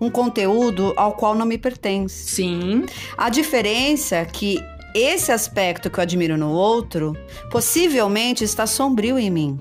um 0.00 0.10
conteúdo 0.10 0.92
ao 0.96 1.12
qual 1.12 1.34
não 1.34 1.46
me 1.46 1.58
pertence. 1.58 2.30
Sim. 2.34 2.84
A 3.16 3.28
diferença 3.28 4.16
é 4.16 4.24
que 4.24 4.58
esse 4.94 5.30
aspecto 5.30 5.90
que 5.90 5.98
eu 5.98 6.02
admiro 6.02 6.36
no 6.36 6.50
outro 6.50 7.16
possivelmente 7.50 8.44
está 8.44 8.66
sombrio 8.66 9.18
em 9.18 9.30
mim. 9.30 9.60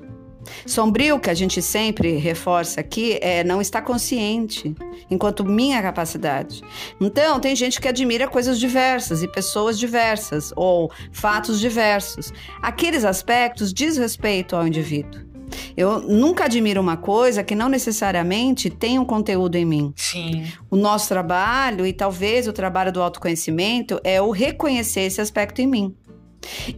Sombrio, 0.66 1.20
que 1.20 1.30
a 1.30 1.34
gente 1.34 1.62
sempre 1.62 2.16
reforça 2.18 2.80
aqui, 2.80 3.20
é 3.22 3.44
não 3.44 3.62
estar 3.62 3.82
consciente 3.82 4.74
enquanto 5.10 5.44
minha 5.44 5.82
capacidade. 5.82 6.62
Então, 7.02 7.40
tem 7.40 7.56
gente 7.56 7.82
que 7.82 7.88
admira 7.88 8.28
coisas 8.28 8.60
diversas 8.60 9.22
e 9.22 9.28
pessoas 9.28 9.78
diversas 9.78 10.54
ou 10.56 10.92
fatos 11.12 11.60
diversos. 11.60 12.32
Aqueles 12.62 13.04
aspectos 13.04 13.74
diz 13.74 13.98
respeito 13.98 14.56
ao 14.56 14.66
indivíduo. 14.66 15.27
Eu 15.76 16.00
nunca 16.00 16.46
admiro 16.46 16.82
uma 16.82 16.98
coisa 16.98 17.44
que 17.44 17.56
não 17.56 17.70
necessariamente 17.70 18.70
tem 18.70 19.00
um 19.00 19.06
conteúdo 19.06 19.56
em 19.56 19.66
mim. 19.66 19.94
Sim. 19.96 20.46
O 20.70 20.76
nosso 20.76 21.08
trabalho, 21.08 21.86
e 21.86 21.94
talvez 21.94 22.48
o 22.48 22.54
trabalho 22.54 22.92
do 22.92 23.02
autoconhecimento, 23.02 24.00
é 24.04 24.22
o 24.22 24.32
reconhecer 24.32 25.02
esse 25.02 25.22
aspecto 25.22 25.62
em 25.62 25.68
mim. 25.68 25.96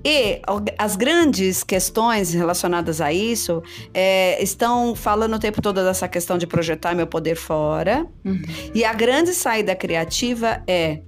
E 0.03 0.41
as 0.77 0.95
grandes 0.95 1.63
questões 1.63 2.33
relacionadas 2.33 3.01
a 3.01 3.11
isso 3.13 3.61
é, 3.93 4.41
estão 4.41 4.95
falando 4.95 5.35
o 5.35 5.39
tempo 5.39 5.61
todo 5.61 5.83
dessa 5.83 6.07
questão 6.07 6.37
de 6.37 6.47
projetar 6.47 6.95
meu 6.95 7.07
poder 7.07 7.35
fora. 7.35 8.05
Uhum. 8.25 8.41
E 8.73 8.83
a 8.83 8.93
grande 8.93 9.33
saída 9.33 9.75
criativa 9.75 10.63
é 10.67 11.01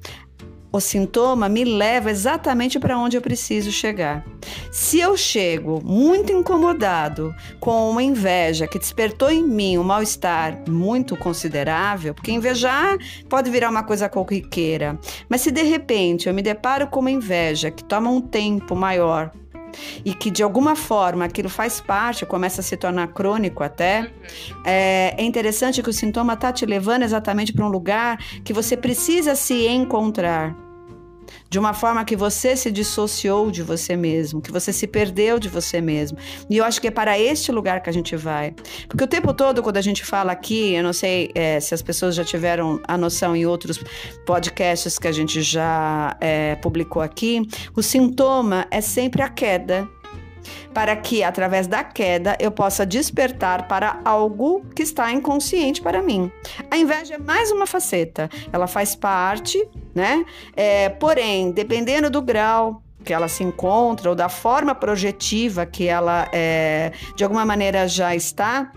o 0.72 0.80
sintoma 0.80 1.50
me 1.50 1.66
leva 1.66 2.10
exatamente 2.10 2.80
para 2.80 2.98
onde 2.98 3.18
eu 3.18 3.22
preciso 3.22 3.72
chegar. 3.72 4.26
Se 4.72 5.00
eu 5.00 5.18
chego 5.18 5.82
muito 5.84 6.32
incomodado 6.32 7.36
com 7.60 7.90
uma 7.90 8.02
inveja 8.02 8.68
que 8.68 8.80
despertou 8.80 9.30
em 9.30 9.44
mim 9.44 9.78
um 9.78 9.84
mal-estar 9.84 10.64
muito 10.70 11.18
considerável, 11.18 12.14
porque 12.14 12.32
invejar 12.32 12.98
pode 13.28 13.52
virar 13.52 13.70
uma 13.70 13.84
coisa 13.84 14.08
corriqueira, 14.08 14.98
mas 15.28 15.42
se 15.42 15.52
de 15.52 15.64
repente 15.64 16.28
eu 16.28 16.34
me 16.34 16.42
deparo 16.42 16.88
com 16.88 17.02
uma 17.02 17.12
inveja 17.12 17.70
que 17.70 17.84
toma 17.84 18.10
um 18.10 18.22
tempo 18.22 18.76
maior 18.76 19.32
e 20.04 20.14
que 20.14 20.30
de 20.30 20.44
alguma 20.44 20.76
forma 20.76 21.26
aquilo 21.26 21.50
faz 21.50 21.80
parte, 21.82 22.26
começa 22.26 22.62
a 22.62 22.64
se 22.64 22.78
tornar 22.78 23.08
crônico 23.10 23.64
até, 23.64 24.12
é, 24.66 25.16
é 25.18 25.24
interessante 25.24 25.82
que 25.82 25.90
o 25.90 25.94
sintoma 25.94 26.34
está 26.34 26.52
te 26.52 26.66
levando 26.66 27.04
exatamente 27.04 27.54
para 27.54 27.66
um 27.66 27.70
lugar 27.70 28.18
que 28.44 28.54
você 28.54 28.76
precisa 28.78 29.36
se 29.36 29.68
encontrar 29.68 30.56
de 31.52 31.60
uma 31.60 31.74
forma 31.74 32.06
que 32.06 32.16
você 32.16 32.56
se 32.56 32.72
dissociou 32.72 33.52
de 33.52 33.62
você 33.62 33.98
mesmo, 33.98 34.42
que 34.42 34.54
você 34.54 34.72
se 34.72 34.88
perdeu 34.88 35.38
de 35.38 35.50
você 35.50 35.82
mesmo. 35.82 36.18
E 36.50 36.58
eu 36.58 36.64
acho 36.64 36.80
que 36.80 36.88
é 36.88 36.92
para 36.92 37.20
este 37.20 37.52
lugar 37.52 37.84
que 37.84 37.90
a 37.90 37.94
gente 37.94 38.16
vai. 38.16 38.56
Porque 38.88 39.04
o 39.04 39.08
tempo 39.08 39.34
todo, 39.34 39.62
quando 39.62 39.76
a 39.76 39.82
gente 39.82 40.06
fala 40.06 40.32
aqui, 40.32 40.74
eu 40.74 40.82
não 40.82 40.94
sei 40.94 41.30
é, 41.36 41.60
se 41.60 41.74
as 41.74 41.82
pessoas 41.82 42.16
já 42.16 42.24
tiveram 42.24 42.80
a 42.88 42.98
noção 42.98 43.36
em 43.36 43.46
outros 43.46 43.84
podcasts 44.26 44.98
que 44.98 45.10
a 45.10 45.12
gente 45.12 45.42
já 45.42 46.16
é, 46.22 46.56
publicou 46.56 47.02
aqui, 47.02 47.46
o 47.76 47.84
sintoma 47.84 48.66
é 48.72 48.80
sempre 48.80 49.22
a 49.22 49.28
queda 49.28 49.90
para 50.74 50.96
que, 50.96 51.24
através 51.24 51.68
da 51.68 51.84
queda, 51.84 52.36
eu 52.40 52.52
possa 52.52 52.86
despertar 52.86 53.68
para 53.68 54.00
algo 54.04 54.66
que 54.76 54.84
está 54.84 55.12
inconsciente 55.12 55.82
para 55.82 56.02
mim. 56.02 56.32
A 56.70 56.78
inveja 56.78 57.16
é 57.16 57.18
mais 57.18 57.52
uma 57.52 57.66
faceta, 57.66 58.30
ela 58.52 58.68
faz 58.68 58.96
parte, 58.96 59.68
né? 59.94 60.26
É, 60.56 60.90
porém, 60.90 61.52
dependendo 61.52 62.10
do 62.10 62.22
grau 62.22 62.82
que 63.04 63.14
ela 63.14 63.28
se 63.28 63.44
encontra 63.44 64.10
ou 64.10 64.16
da 64.16 64.30
forma 64.30 64.76
projetiva 64.76 65.66
que 65.66 65.88
ela, 65.88 66.28
é, 66.32 66.92
de 67.16 67.24
alguma 67.24 67.46
maneira, 67.46 67.88
já 67.88 68.16
está, 68.16 68.72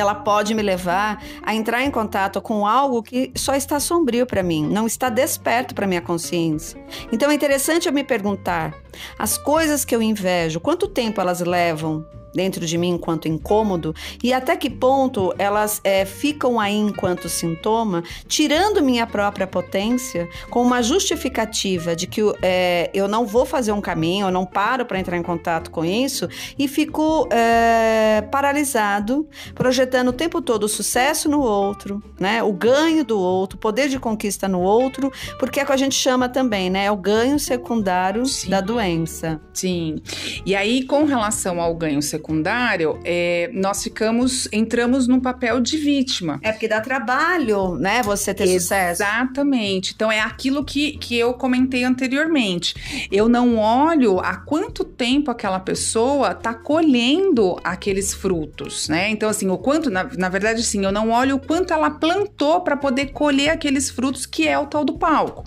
ela 0.00 0.14
pode 0.14 0.54
me 0.54 0.62
levar 0.62 1.22
a 1.42 1.54
entrar 1.54 1.82
em 1.82 1.90
contato 1.90 2.40
com 2.40 2.66
algo 2.66 3.02
que 3.02 3.32
só 3.34 3.54
está 3.54 3.80
sombrio 3.80 4.26
para 4.26 4.42
mim, 4.42 4.66
não 4.66 4.86
está 4.86 5.08
desperto 5.08 5.74
para 5.74 5.86
minha 5.86 6.00
consciência. 6.00 6.80
Então 7.12 7.30
é 7.30 7.34
interessante 7.34 7.86
eu 7.86 7.92
me 7.92 8.04
perguntar: 8.04 8.74
as 9.18 9.36
coisas 9.38 9.84
que 9.84 9.94
eu 9.94 10.02
invejo, 10.02 10.60
quanto 10.60 10.88
tempo 10.88 11.20
elas 11.20 11.40
levam 11.40 12.06
dentro 12.36 12.64
de 12.64 12.76
mim 12.76 12.90
enquanto 12.90 13.26
incômodo 13.26 13.94
e 14.22 14.32
até 14.32 14.54
que 14.54 14.68
ponto 14.68 15.34
elas 15.38 15.80
é, 15.82 16.04
ficam 16.04 16.60
aí 16.60 16.76
enquanto 16.76 17.28
sintoma, 17.28 18.04
tirando 18.28 18.82
minha 18.82 19.06
própria 19.06 19.46
potência 19.46 20.28
com 20.50 20.62
uma 20.62 20.82
justificativa 20.82 21.96
de 21.96 22.06
que 22.06 22.20
é, 22.42 22.90
eu 22.92 23.08
não 23.08 23.26
vou 23.26 23.46
fazer 23.46 23.72
um 23.72 23.80
caminho, 23.80 24.26
eu 24.26 24.30
não 24.30 24.44
paro 24.44 24.84
para 24.84 24.98
entrar 24.98 25.16
em 25.16 25.22
contato 25.22 25.70
com 25.70 25.84
isso 25.84 26.28
e 26.58 26.68
fico 26.68 27.26
é, 27.30 28.22
paralisado, 28.30 29.26
projetando 29.54 30.08
o 30.08 30.12
tempo 30.12 30.42
todo 30.42 30.64
o 30.64 30.68
sucesso 30.68 31.28
no 31.28 31.40
outro, 31.40 32.02
né, 32.20 32.42
o 32.42 32.52
ganho 32.52 33.04
do 33.04 33.18
outro, 33.18 33.56
o 33.56 33.60
poder 33.60 33.88
de 33.88 33.98
conquista 33.98 34.46
no 34.46 34.60
outro, 34.60 35.10
porque 35.38 35.60
é 35.60 35.62
o 35.62 35.66
que 35.66 35.72
a 35.72 35.76
gente 35.76 35.94
chama 35.94 36.28
também, 36.28 36.68
né, 36.68 36.84
é 36.84 36.90
o 36.90 36.96
ganho 36.96 37.38
secundário 37.38 38.26
Sim. 38.26 38.50
da 38.50 38.60
doença. 38.60 39.40
Sim. 39.54 39.96
E 40.44 40.54
aí, 40.54 40.84
com 40.84 41.04
relação 41.04 41.60
ao 41.60 41.74
ganho 41.74 42.02
secundário 42.02 42.25
secundário, 42.26 42.98
é, 43.04 43.48
nós 43.52 43.82
ficamos, 43.84 44.48
entramos 44.52 45.06
num 45.06 45.20
papel 45.20 45.60
de 45.60 45.76
vítima. 45.76 46.40
É 46.42 46.50
porque 46.50 46.66
dá 46.66 46.80
trabalho, 46.80 47.76
né? 47.76 48.02
Você 48.02 48.34
ter 48.34 48.48
sucesso. 48.48 49.02
Exatamente. 49.02 49.92
Então 49.94 50.10
é 50.10 50.20
aquilo 50.20 50.64
que, 50.64 50.98
que 50.98 51.16
eu 51.16 51.32
comentei 51.34 51.84
anteriormente. 51.84 53.06
Eu 53.12 53.28
não 53.28 53.56
olho 53.56 54.18
há 54.18 54.36
quanto 54.36 54.82
tempo 54.84 55.30
aquela 55.30 55.60
pessoa 55.60 56.32
está 56.32 56.52
colhendo 56.52 57.58
aqueles 57.62 58.12
frutos, 58.12 58.88
né? 58.88 59.08
Então, 59.10 59.28
assim, 59.28 59.48
o 59.48 59.58
quanto, 59.58 59.88
na, 59.88 60.04
na 60.16 60.28
verdade, 60.28 60.62
sim, 60.64 60.84
eu 60.84 60.92
não 60.92 61.10
olho 61.10 61.36
o 61.36 61.38
quanto 61.38 61.72
ela 61.72 61.90
plantou 61.90 62.60
para 62.60 62.76
poder 62.76 63.06
colher 63.06 63.50
aqueles 63.50 63.88
frutos, 63.88 64.26
que 64.26 64.48
é 64.48 64.58
o 64.58 64.66
tal 64.66 64.84
do 64.84 64.94
palco. 64.94 65.44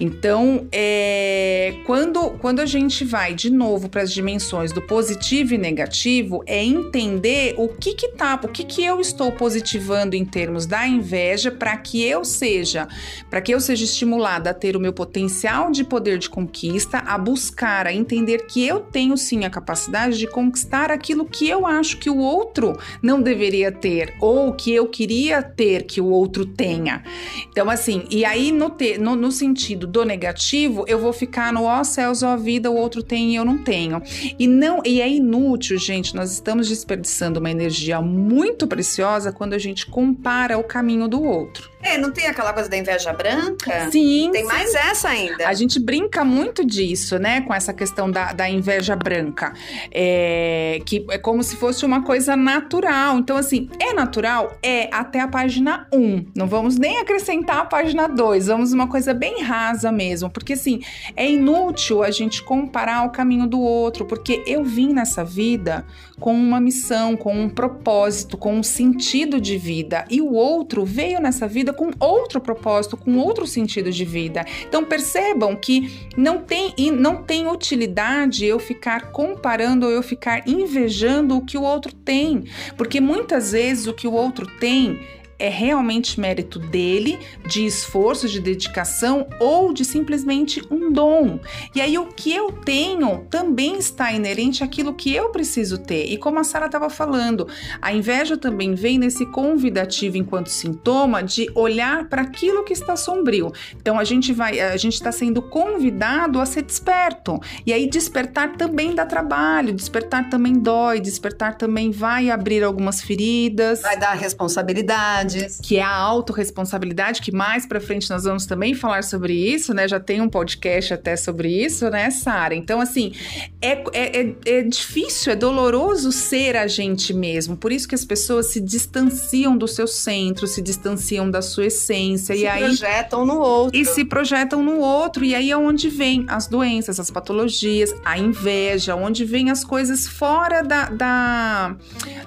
Então, 0.00 0.66
é, 0.72 1.74
quando, 1.84 2.30
quando 2.38 2.60
a 2.60 2.66
gente 2.66 3.04
vai 3.04 3.34
de 3.34 3.50
novo 3.50 3.88
para 3.88 4.02
as 4.02 4.12
dimensões 4.12 4.72
do 4.72 4.80
positivo 4.80 5.54
e 5.54 5.58
negativo, 5.58 6.21
é 6.46 6.62
entender 6.62 7.54
o 7.56 7.68
que 7.68 7.94
que 7.94 8.08
tá, 8.08 8.38
o 8.42 8.48
que 8.48 8.64
que 8.64 8.84
eu 8.84 9.00
estou 9.00 9.32
positivando 9.32 10.16
em 10.16 10.24
termos 10.24 10.66
da 10.66 10.86
inveja 10.86 11.50
para 11.50 11.76
que 11.76 12.02
eu 12.02 12.24
seja, 12.24 12.88
para 13.30 13.40
que 13.40 13.52
eu 13.52 13.60
seja 13.60 13.84
estimulada 13.84 14.50
a 14.50 14.54
ter 14.54 14.76
o 14.76 14.80
meu 14.80 14.92
potencial 14.92 15.70
de 15.70 15.84
poder 15.84 16.18
de 16.18 16.28
conquista, 16.28 16.98
a 16.98 17.16
buscar, 17.16 17.86
a 17.86 17.92
entender 17.92 18.46
que 18.46 18.66
eu 18.66 18.80
tenho 18.80 19.16
sim 19.16 19.44
a 19.44 19.50
capacidade 19.50 20.18
de 20.18 20.26
conquistar 20.26 20.90
aquilo 20.90 21.24
que 21.24 21.48
eu 21.48 21.66
acho 21.66 21.98
que 21.98 22.10
o 22.10 22.18
outro 22.18 22.78
não 23.00 23.20
deveria 23.20 23.70
ter 23.70 24.14
ou 24.20 24.52
que 24.52 24.72
eu 24.72 24.86
queria 24.86 25.42
ter 25.42 25.84
que 25.84 26.00
o 26.00 26.06
outro 26.06 26.44
tenha. 26.44 27.02
Então, 27.50 27.68
assim, 27.68 28.04
e 28.10 28.24
aí 28.24 28.50
no, 28.50 28.70
te, 28.70 28.98
no, 28.98 29.14
no 29.14 29.30
sentido 29.30 29.86
do 29.86 30.04
negativo, 30.04 30.84
eu 30.88 30.98
vou 30.98 31.12
ficar 31.12 31.52
no 31.52 31.64
ó 31.64 31.84
céus, 31.84 32.22
ó 32.22 32.36
vida, 32.36 32.70
o 32.70 32.76
outro 32.76 33.02
tem 33.02 33.32
e 33.32 33.36
eu 33.36 33.44
não 33.44 33.58
tenho. 33.58 34.02
E 34.38 34.46
não, 34.46 34.82
e 34.84 35.00
é 35.00 35.08
inútil, 35.08 35.78
gente, 35.78 36.01
nós 36.10 36.32
estamos 36.32 36.68
desperdiçando 36.68 37.38
uma 37.38 37.50
energia 37.50 38.00
muito 38.00 38.66
preciosa 38.66 39.32
quando 39.32 39.52
a 39.54 39.58
gente 39.58 39.86
compara 39.86 40.58
o 40.58 40.64
caminho 40.64 41.06
do 41.06 41.22
outro. 41.22 41.70
É, 41.82 41.98
não 41.98 42.12
tem 42.12 42.26
aquela 42.26 42.52
coisa 42.52 42.68
da 42.68 42.76
inveja 42.76 43.12
branca? 43.12 43.90
Sim. 43.90 44.30
Tem 44.32 44.42
sim. 44.42 44.48
mais 44.48 44.72
essa 44.74 45.08
ainda. 45.08 45.48
A 45.48 45.52
gente 45.52 45.80
brinca 45.80 46.24
muito 46.24 46.64
disso, 46.64 47.18
né? 47.18 47.40
Com 47.40 47.52
essa 47.52 47.72
questão 47.72 48.10
da, 48.10 48.32
da 48.32 48.48
inveja 48.48 48.94
branca. 48.94 49.52
É, 49.90 50.80
que 50.86 51.04
é 51.10 51.18
como 51.18 51.42
se 51.42 51.56
fosse 51.56 51.84
uma 51.84 52.02
coisa 52.02 52.36
natural. 52.36 53.18
Então, 53.18 53.36
assim, 53.36 53.68
é 53.80 53.92
natural? 53.92 54.56
É 54.62 54.88
até 54.92 55.20
a 55.20 55.26
página 55.26 55.88
1. 55.92 56.26
Não 56.36 56.46
vamos 56.46 56.78
nem 56.78 56.98
acrescentar 56.98 57.58
a 57.58 57.64
página 57.64 58.06
2. 58.06 58.46
Vamos 58.46 58.72
uma 58.72 58.86
coisa 58.86 59.12
bem 59.12 59.42
rasa 59.42 59.90
mesmo. 59.90 60.30
Porque, 60.30 60.52
assim, 60.52 60.80
é 61.16 61.28
inútil 61.28 62.04
a 62.04 62.10
gente 62.10 62.42
comparar 62.42 63.04
o 63.04 63.10
caminho 63.10 63.46
do 63.46 63.60
outro. 63.60 64.04
Porque 64.04 64.42
eu 64.46 64.62
vim 64.62 64.92
nessa 64.92 65.24
vida 65.24 65.84
com 66.20 66.32
uma 66.32 66.60
missão, 66.60 67.16
com 67.16 67.34
um 67.34 67.48
propósito, 67.48 68.38
com 68.38 68.54
um 68.54 68.62
sentido 68.62 69.40
de 69.40 69.58
vida. 69.58 70.04
E 70.08 70.20
o 70.20 70.32
outro 70.32 70.84
veio 70.84 71.20
nessa 71.20 71.48
vida 71.48 71.71
com 71.72 71.90
outro 71.98 72.40
propósito, 72.40 72.96
com 72.96 73.16
outro 73.18 73.46
sentido 73.46 73.90
de 73.90 74.04
vida. 74.04 74.44
Então 74.66 74.84
percebam 74.84 75.56
que 75.56 76.08
não 76.16 76.38
tem 76.38 76.74
não 76.92 77.22
tem 77.22 77.48
utilidade 77.48 78.44
eu 78.44 78.58
ficar 78.58 79.12
comparando 79.12 79.86
ou 79.86 79.92
eu 79.92 80.02
ficar 80.02 80.46
invejando 80.46 81.36
o 81.36 81.44
que 81.44 81.56
o 81.56 81.62
outro 81.62 81.92
tem, 81.92 82.44
porque 82.76 83.00
muitas 83.00 83.52
vezes 83.52 83.86
o 83.86 83.94
que 83.94 84.06
o 84.06 84.12
outro 84.12 84.46
tem 84.58 85.00
é 85.42 85.48
realmente 85.48 86.20
mérito 86.20 86.60
dele, 86.60 87.18
de 87.48 87.66
esforço, 87.66 88.28
de 88.28 88.40
dedicação 88.40 89.26
ou 89.40 89.72
de 89.72 89.84
simplesmente 89.84 90.62
um 90.70 90.92
dom. 90.92 91.40
E 91.74 91.80
aí 91.80 91.98
o 91.98 92.06
que 92.06 92.32
eu 92.32 92.52
tenho 92.52 93.26
também 93.28 93.76
está 93.76 94.12
inerente 94.12 94.62
àquilo 94.62 94.94
que 94.94 95.12
eu 95.12 95.30
preciso 95.30 95.78
ter. 95.78 96.04
E 96.04 96.16
como 96.16 96.38
a 96.38 96.44
Sara 96.44 96.66
estava 96.66 96.88
falando, 96.88 97.48
a 97.80 97.92
inveja 97.92 98.36
também 98.36 98.76
vem 98.76 98.98
nesse 98.98 99.26
convidativo 99.26 100.16
enquanto 100.16 100.46
sintoma 100.46 101.24
de 101.24 101.50
olhar 101.56 102.08
para 102.08 102.22
aquilo 102.22 102.62
que 102.62 102.72
está 102.72 102.94
sombrio. 102.94 103.50
Então 103.74 103.98
a 103.98 104.04
gente 104.04 104.32
vai, 104.32 104.60
a 104.60 104.76
gente 104.76 104.94
está 104.94 105.10
sendo 105.10 105.42
convidado 105.42 106.40
a 106.40 106.46
ser 106.46 106.62
desperto. 106.62 107.40
E 107.66 107.72
aí 107.72 107.90
despertar 107.90 108.56
também 108.56 108.94
dá 108.94 109.04
trabalho, 109.04 109.72
despertar 109.72 110.30
também 110.30 110.52
dói, 110.52 111.00
despertar 111.00 111.56
também 111.56 111.90
vai 111.90 112.30
abrir 112.30 112.62
algumas 112.62 113.00
feridas, 113.00 113.82
vai 113.82 113.98
dar 113.98 114.12
responsabilidade 114.12 115.31
que 115.62 115.76
é 115.76 115.82
a 115.82 115.94
autorresponsabilidade, 115.94 117.20
que 117.20 117.32
mais 117.32 117.66
para 117.66 117.80
frente 117.80 118.10
nós 118.10 118.24
vamos 118.24 118.46
também 118.46 118.74
falar 118.74 119.02
sobre 119.04 119.32
isso, 119.32 119.74
né? 119.74 119.86
Já 119.88 120.00
tem 120.00 120.20
um 120.20 120.28
podcast 120.28 120.94
até 120.94 121.16
sobre 121.16 121.48
isso, 121.48 121.88
né, 121.90 122.10
Sara? 122.10 122.54
Então, 122.54 122.80
assim, 122.80 123.12
é, 123.60 123.82
é, 123.92 124.20
é, 124.20 124.34
é 124.46 124.62
difícil, 124.62 125.32
é 125.32 125.36
doloroso 125.36 126.12
ser 126.12 126.56
a 126.56 126.66
gente 126.66 127.12
mesmo. 127.12 127.56
Por 127.56 127.72
isso 127.72 127.88
que 127.88 127.94
as 127.94 128.04
pessoas 128.04 128.46
se 128.46 128.60
distanciam 128.60 129.56
do 129.56 129.68
seu 129.68 129.86
centro, 129.86 130.46
se 130.46 130.60
distanciam 130.60 131.30
da 131.30 131.42
sua 131.42 131.66
essência. 131.66 132.34
Se 132.34 132.42
e 132.42 132.46
aí 132.46 132.64
projetam 132.64 133.26
no 133.26 133.38
outro. 133.38 133.78
E 133.78 133.84
se 133.84 134.04
projetam 134.04 134.62
no 134.62 134.78
outro. 134.78 135.24
E 135.24 135.34
aí 135.34 135.50
é 135.50 135.56
onde 135.56 135.88
vem 135.88 136.24
as 136.28 136.46
doenças, 136.46 136.98
as 136.98 137.10
patologias, 137.10 137.92
a 138.04 138.18
inveja, 138.18 138.94
onde 138.94 139.24
vem 139.24 139.50
as 139.50 139.64
coisas 139.64 140.06
fora 140.06 140.62
da, 140.62 140.86
da, 140.86 141.76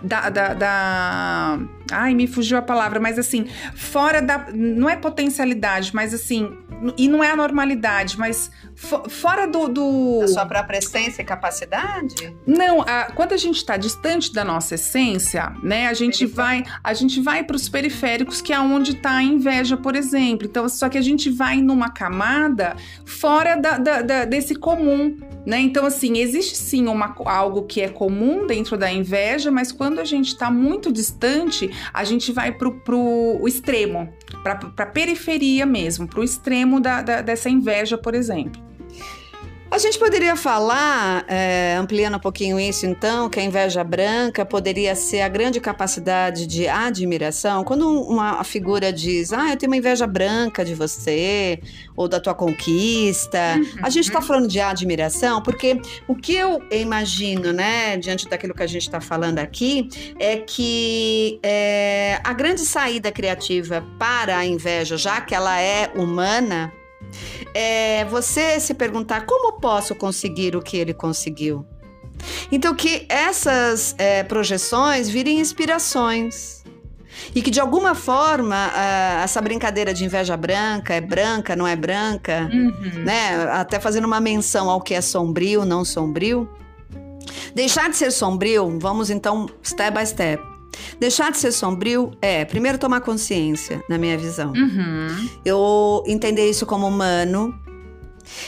da, 0.01 0.29
da, 0.29 0.53
da 0.53 1.59
Ai, 1.91 2.13
me 2.13 2.27
fugiu 2.27 2.57
a 2.57 2.61
palavra, 2.61 2.99
mas 2.99 3.19
assim, 3.19 3.45
fora 3.75 4.21
da. 4.21 4.47
Não 4.53 4.89
é 4.89 4.95
potencialidade, 4.95 5.93
mas 5.93 6.13
assim. 6.13 6.57
E 6.97 7.07
não 7.07 7.23
é 7.23 7.31
a 7.31 7.35
normalidade, 7.35 8.17
mas 8.17 8.51
for, 8.75 9.09
fora 9.09 9.47
do, 9.47 9.67
do. 9.67 10.19
Da 10.21 10.27
sua 10.27 10.45
própria 10.45 10.79
essência 10.79 11.21
e 11.21 11.25
capacidade? 11.25 12.35
Não, 12.45 12.81
a, 12.81 13.11
quando 13.11 13.33
a 13.33 13.37
gente 13.37 13.57
está 13.57 13.77
distante 13.77 14.33
da 14.33 14.43
nossa 14.43 14.75
essência, 14.75 15.53
né, 15.63 15.87
a 15.87 15.93
gente 15.93 16.25
vai 16.25 16.63
a 16.83 16.93
gente 16.93 17.21
vai 17.21 17.43
para 17.43 17.55
os 17.55 17.69
periféricos, 17.69 18.41
que 18.41 18.51
é 18.51 18.59
onde 18.59 18.91
está 18.91 19.17
a 19.17 19.23
inveja, 19.23 19.77
por 19.77 19.95
exemplo. 19.95 20.47
Então, 20.47 20.67
só 20.67 20.89
que 20.89 20.97
a 20.97 21.01
gente 21.01 21.29
vai 21.29 21.61
numa 21.61 21.89
camada 21.89 22.75
fora 23.05 23.55
da, 23.55 23.77
da, 23.77 24.01
da 24.01 24.25
desse 24.25 24.55
comum, 24.55 25.17
né? 25.45 25.59
Então, 25.59 25.85
assim, 25.85 26.17
existe 26.17 26.57
sim 26.57 26.87
uma, 26.87 27.15
algo 27.25 27.63
que 27.63 27.81
é 27.81 27.89
comum 27.89 28.47
dentro 28.47 28.77
da 28.77 28.91
inveja, 28.91 29.51
mas 29.51 29.71
quando 29.71 29.99
a 29.99 30.05
gente 30.05 30.27
está 30.27 30.49
muito 30.49 30.91
distante, 30.91 31.69
a 31.93 32.03
gente 32.03 32.31
vai 32.31 32.51
para 32.51 32.67
o 32.67 33.47
extremo, 33.47 34.13
para 34.43 34.59
a 34.77 34.85
periferia 34.85 35.65
mesmo, 35.65 36.07
para 36.07 36.19
o 36.19 36.23
extremo 36.23 36.79
da, 36.79 37.01
da, 37.01 37.21
dessa 37.21 37.49
inveja, 37.49 37.97
por 37.97 38.13
exemplo. 38.15 38.61
A 39.75 39.77
gente 39.77 39.99
poderia 39.99 40.37
falar, 40.37 41.25
é, 41.27 41.75
ampliando 41.77 42.15
um 42.15 42.19
pouquinho 42.19 42.57
isso, 42.57 42.85
então, 42.85 43.29
que 43.29 43.41
a 43.41 43.43
inveja 43.43 43.83
branca 43.83 44.45
poderia 44.45 44.95
ser 44.95 45.19
a 45.19 45.27
grande 45.27 45.59
capacidade 45.59 46.47
de 46.47 46.65
admiração. 46.65 47.61
Quando 47.61 47.85
uma 48.03 48.41
figura 48.45 48.93
diz, 48.93 49.33
ah, 49.33 49.49
eu 49.49 49.57
tenho 49.57 49.69
uma 49.69 49.75
inveja 49.75 50.07
branca 50.07 50.63
de 50.63 50.73
você, 50.73 51.59
ou 51.93 52.07
da 52.07 52.21
tua 52.21 52.33
conquista, 52.33 53.57
uhum. 53.57 53.65
a 53.83 53.89
gente 53.89 54.05
está 54.05 54.21
falando 54.21 54.47
de 54.47 54.61
admiração, 54.61 55.41
porque 55.41 55.81
o 56.07 56.15
que 56.15 56.33
eu 56.33 56.63
imagino, 56.71 57.51
né, 57.51 57.97
diante 57.97 58.29
daquilo 58.29 58.53
que 58.53 58.63
a 58.63 58.67
gente 58.67 58.83
está 58.83 59.01
falando 59.01 59.39
aqui, 59.39 59.89
é 60.17 60.37
que 60.37 61.37
é, 61.43 62.21
a 62.23 62.31
grande 62.31 62.61
saída 62.61 63.11
criativa 63.11 63.83
para 63.99 64.37
a 64.37 64.45
inveja, 64.45 64.95
já 64.95 65.19
que 65.19 65.35
ela 65.35 65.59
é 65.59 65.91
humana, 65.97 66.71
é 67.53 68.05
você 68.05 68.59
se 68.59 68.73
perguntar 68.73 69.25
como 69.25 69.59
posso 69.59 69.95
conseguir 69.95 70.55
o 70.55 70.61
que 70.61 70.77
ele 70.77 70.93
conseguiu. 70.93 71.65
Então, 72.51 72.73
que 72.73 73.05
essas 73.09 73.95
é, 73.97 74.23
projeções 74.23 75.09
virem 75.09 75.39
inspirações. 75.39 76.63
E 77.33 77.41
que 77.41 77.49
de 77.49 77.61
alguma 77.61 77.95
forma 77.95 78.71
essa 79.23 79.41
brincadeira 79.41 79.93
de 79.93 80.03
inveja 80.03 80.35
branca 80.35 80.93
é 80.93 80.99
branca, 80.99 81.55
não 81.55 81.65
é 81.65 81.75
branca, 81.75 82.49
uhum. 82.51 83.03
né? 83.03 83.49
Até 83.51 83.79
fazendo 83.79 84.03
uma 84.03 84.19
menção 84.19 84.69
ao 84.69 84.81
que 84.81 84.93
é 84.93 84.99
sombrio, 84.99 85.63
não 85.63 85.85
sombrio. 85.85 86.49
Deixar 87.53 87.89
de 87.89 87.95
ser 87.95 88.11
sombrio, 88.11 88.77
vamos 88.79 89.09
então 89.09 89.47
step 89.63 89.97
by 89.97 90.05
step. 90.05 90.54
Deixar 90.99 91.31
de 91.31 91.37
ser 91.37 91.51
sombrio 91.51 92.11
é, 92.21 92.45
primeiro, 92.45 92.77
tomar 92.77 93.01
consciência, 93.01 93.83
na 93.89 93.97
minha 93.97 94.17
visão. 94.17 94.51
Uhum. 94.53 95.29
Eu 95.43 96.03
entender 96.07 96.49
isso 96.49 96.65
como 96.65 96.87
humano. 96.87 97.53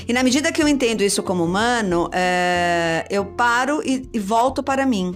E 0.08 0.14
na 0.14 0.24
medida 0.24 0.52
que 0.52 0.62
eu 0.62 0.68
entendo 0.68 1.04
isso 1.04 1.22
como 1.22 1.44
humano, 1.44 2.10
é, 2.12 3.06
eu 3.10 3.26
paro 3.26 3.82
e, 3.86 4.10
e 4.14 4.20
volto 4.20 4.64
para 4.64 4.86
mim. 4.86 5.16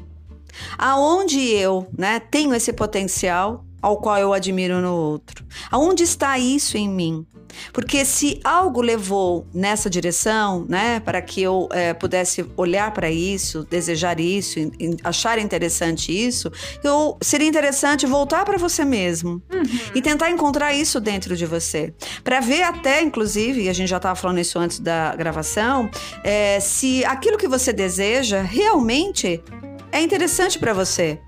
Aonde 0.78 1.40
eu 1.40 1.88
né, 1.98 2.20
tenho 2.20 2.54
esse 2.54 2.74
potencial 2.74 3.66
ao 3.82 3.98
qual 3.98 4.18
eu 4.18 4.34
admiro 4.34 4.82
no 4.82 4.94
outro? 4.94 5.46
Aonde 5.72 6.04
está 6.04 6.38
isso 6.38 6.78
em 6.78 6.90
mim? 6.90 7.26
Porque 7.74 8.06
se 8.06 8.40
algo 8.44 8.82
levou 8.82 9.46
nessa 9.54 9.90
direção, 9.90 10.66
né, 10.68 11.00
para 11.00 11.22
que 11.22 11.42
eu 11.42 11.68
é, 11.72 11.94
pudesse 11.94 12.46
olhar 12.56 12.92
para 12.92 13.10
isso, 13.10 13.66
desejar 13.70 14.20
isso, 14.20 14.60
achar 15.04 15.40
interessante 15.40 16.12
isso, 16.12 16.52
eu 16.84 17.18
seria 17.22 17.48
interessante 17.48 18.06
voltar 18.06 18.46
para 18.46 18.58
você 18.58 18.86
mesmo 18.86 19.42
uhum. 19.54 19.64
e 19.94 20.02
tentar 20.02 20.30
encontrar 20.30 20.74
isso 20.74 21.00
dentro 21.00 21.36
de 21.36 21.46
você, 21.46 21.94
para 22.24 22.40
ver 22.40 22.64
até, 22.64 23.02
inclusive, 23.02 23.64
e 23.64 23.70
a 23.70 23.74
gente 23.74 23.90
já 23.90 23.98
estava 23.98 24.16
falando 24.16 24.40
isso 24.40 24.58
antes 24.58 24.80
da 24.80 25.16
gravação, 25.16 25.90
é, 26.24 26.60
se 26.60 27.04
aquilo 27.06 27.38
que 27.38 27.48
você 27.48 27.74
deseja 27.74 28.42
realmente 28.42 29.44
é 29.92 30.02
interessante 30.02 30.58
para 30.58 30.74
você. 30.74 31.20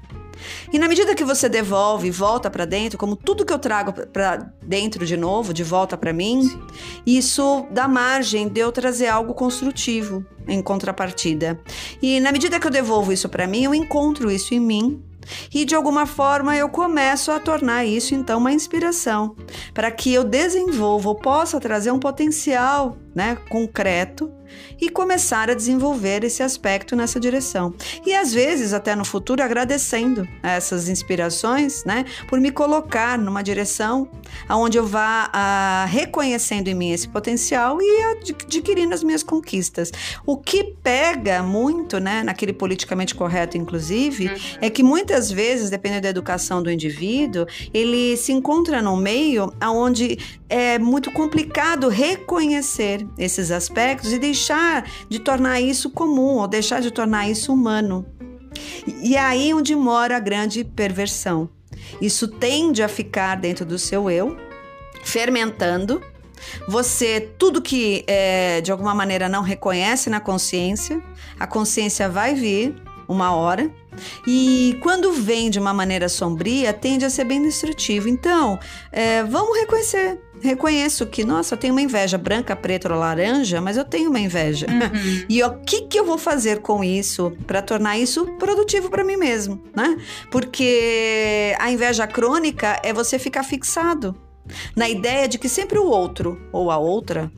E 0.72 0.80
na 0.80 0.88
medida 0.88 1.16
que 1.16 1.24
você 1.24 1.48
devolve 1.48 2.08
e 2.08 2.12
volta 2.12 2.50
para 2.50 2.66
dentro, 2.66 2.98
como 2.98 3.16
tudo 3.16 3.46
que 3.46 3.54
eu 3.54 3.60
trago 3.60 3.94
para 4.08 4.52
dentro 4.62 5.06
de 5.06 5.18
novo, 5.18 5.54
de 5.54 5.64
volta 5.64 5.98
para 5.98 6.14
mim, 6.14 6.60
isso 7.06 7.66
dá 7.72 7.88
margem 7.88 8.48
de 8.48 8.60
eu 8.60 8.72
trazer 8.72 9.08
algo 9.08 9.34
construtivo 9.34 10.26
em 10.48 10.62
contrapartida. 10.62 11.60
E 12.02 12.20
na 12.20 12.32
medida 12.32 12.60
que 12.60 12.68
eu 12.68 12.72
devolvo 12.72 13.12
isso 13.12 13.30
para 13.30 13.48
mim, 13.48 13.64
eu 13.64 13.74
encontro 13.74 14.32
isso 14.32 14.54
em 14.54 14.60
mim 14.60 15.04
e 15.54 15.66
de 15.66 15.76
alguma 15.76 16.06
forma 16.06 16.56
eu 16.56 16.70
começo 16.70 17.32
a 17.32 17.40
tornar 17.40 17.86
isso 17.86 18.14
então 18.14 18.40
uma 18.40 18.52
inspiração 18.52 19.36
para 19.74 19.90
que 19.92 20.14
eu 20.14 20.24
desenvolva 20.24 21.10
ou 21.10 21.16
possa 21.16 21.60
trazer 21.60 21.92
um 21.92 22.00
potencial 22.00 22.98
né, 23.16 23.38
concreto 23.50 24.32
e 24.80 24.90
começar 24.90 25.50
a 25.50 25.54
desenvolver 25.54 26.24
esse 26.24 26.44
aspecto 26.44 26.96
nessa 26.96 27.20
direção. 27.20 27.74
E 28.06 28.14
às 28.14 28.34
vezes, 28.34 28.74
até 28.74 28.96
no 28.96 29.06
futuro, 29.06 29.42
agradecendo 29.42 30.28
essas 30.42 30.90
inspirações, 30.90 31.84
né, 31.86 32.06
por 32.28 32.40
me 32.40 32.52
colocar 32.52 33.18
numa 33.18 33.42
direção 33.42 34.08
onde 34.50 34.78
eu 34.78 34.86
vá 34.86 35.30
uh, 35.30 35.90
reconhecendo 35.90 36.68
em 36.68 36.74
mim 36.74 36.92
esse 36.92 37.08
potencial 37.08 37.78
e 37.82 38.04
adquirindo 38.12 38.94
as 38.94 39.04
minhas 39.04 39.24
conquistas. 39.24 39.92
O 40.26 40.38
que 40.38 40.76
pega 40.84 41.42
muito, 41.42 42.00
né, 42.00 42.24
naquele 42.24 42.54
politicamente 42.54 43.16
correto, 43.16 43.58
inclusive, 43.58 44.28
uhum. 44.28 44.36
é 44.62 44.70
que 44.70 44.84
muitas 44.84 45.32
vezes, 45.32 45.70
dependendo 45.70 46.02
da 46.02 46.10
educação 46.10 46.62
do 46.62 46.72
indivíduo, 46.72 47.46
ele 47.74 48.18
se 48.18 48.32
encontra 48.32 48.82
num 48.82 48.98
meio 48.98 49.54
onde 49.62 50.18
é 50.50 50.78
muito 50.78 51.12
complicado 51.12 51.88
reconhecer 51.90 53.08
esses 53.18 53.50
aspectos 53.50 54.12
e 54.12 54.20
deixar 54.20 54.43
de 55.10 55.20
tornar 55.20 55.62
isso 55.62 55.90
comum 55.90 56.38
ou 56.38 56.48
deixar 56.48 56.82
de 56.82 56.92
tornar 56.92 57.30
isso 57.30 57.54
humano. 57.54 58.06
E 59.02 59.16
é 59.16 59.20
aí 59.20 59.54
onde 59.54 59.76
mora 59.76 60.18
a 60.18 60.20
grande 60.20 60.64
perversão. 60.64 61.50
Isso 62.02 62.28
tende 62.28 62.82
a 62.84 62.88
ficar 62.88 63.36
dentro 63.36 63.66
do 63.66 63.78
seu 63.78 64.10
eu, 64.10 64.38
fermentando. 65.04 66.02
Você, 66.68 67.30
tudo 67.38 67.62
que 67.62 68.04
é, 68.08 68.62
de 68.62 68.72
alguma 68.72 68.94
maneira 68.94 69.30
não 69.30 69.42
reconhece 69.42 70.10
na 70.10 70.20
consciência, 70.20 71.02
a 71.40 71.48
consciência 71.48 72.10
vai 72.10 72.36
vir 72.36 72.76
uma 73.08 73.34
hora. 73.34 73.72
E 74.28 74.78
quando 74.82 75.14
vem 75.14 75.50
de 75.50 75.60
uma 75.60 75.74
maneira 75.74 76.10
sombria, 76.10 76.74
tende 76.74 77.06
a 77.06 77.10
ser 77.10 77.26
bem 77.26 77.42
destrutivo. 77.42 78.10
Então, 78.10 78.60
é, 78.92 79.24
vamos 79.24 79.58
reconhecer 79.58 80.20
reconheço 80.44 81.06
que, 81.06 81.24
nossa, 81.24 81.56
eu 81.56 81.58
tenho 81.58 81.74
uma 81.74 81.82
inveja 81.82 82.18
branca, 82.18 82.56
preta 82.56 82.92
ou 82.92 83.00
laranja, 83.00 83.62
mas 83.62 83.78
eu 83.78 83.86
tenho 83.86 84.10
uma 84.10 84.20
inveja. 84.20 84.68
Uhum. 84.70 85.24
E 85.34 85.42
o 85.42 85.60
que, 85.62 85.84
que 85.84 85.98
eu 86.00 86.06
vou 86.06 86.18
fazer 86.18 86.60
com 86.60 86.84
isso 86.84 87.32
para 87.48 87.62
tornar 87.62 87.98
isso 87.98 88.26
produtivo 88.38 88.90
para 88.90 89.04
mim 89.04 89.16
mesmo, 89.16 89.64
né? 89.76 89.98
Porque 90.30 91.56
a 91.58 91.72
inveja 91.72 92.06
crônica 92.06 92.80
é 92.84 92.92
você 92.92 93.18
ficar 93.18 93.44
fixado 93.44 94.16
na 94.76 94.90
ideia 94.90 95.28
de 95.28 95.40
que 95.40 95.48
sempre 95.48 95.80
o 95.80 95.86
outro 95.86 96.42
ou 96.52 96.70
a 96.70 96.78
outra 96.78 97.32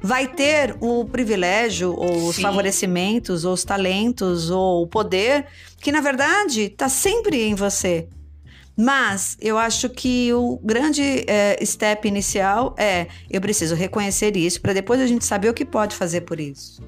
vai 0.00 0.26
ter 0.26 0.76
o 0.80 1.04
privilégio 1.04 1.94
ou 1.94 2.28
os 2.28 2.36
Sim. 2.36 2.42
favorecimentos 2.42 3.44
ou 3.44 3.52
os 3.52 3.64
talentos 3.64 4.50
ou 4.50 4.82
o 4.82 4.86
poder 4.86 5.46
que 5.80 5.92
na 5.92 6.00
verdade 6.00 6.62
está 6.62 6.88
sempre 6.88 7.42
em 7.42 7.54
você. 7.54 8.08
Mas 8.76 9.36
eu 9.40 9.56
acho 9.56 9.88
que 9.88 10.32
o 10.34 10.60
grande 10.62 11.24
é, 11.26 11.58
step 11.64 12.06
inicial 12.06 12.74
é 12.76 13.06
eu 13.30 13.40
preciso 13.40 13.74
reconhecer 13.74 14.36
isso 14.36 14.60
para 14.60 14.74
depois 14.74 15.00
a 15.00 15.06
gente 15.06 15.24
saber 15.24 15.48
o 15.48 15.54
que 15.54 15.64
pode 15.64 15.96
fazer 15.96 16.22
por 16.22 16.38
isso 16.38 16.82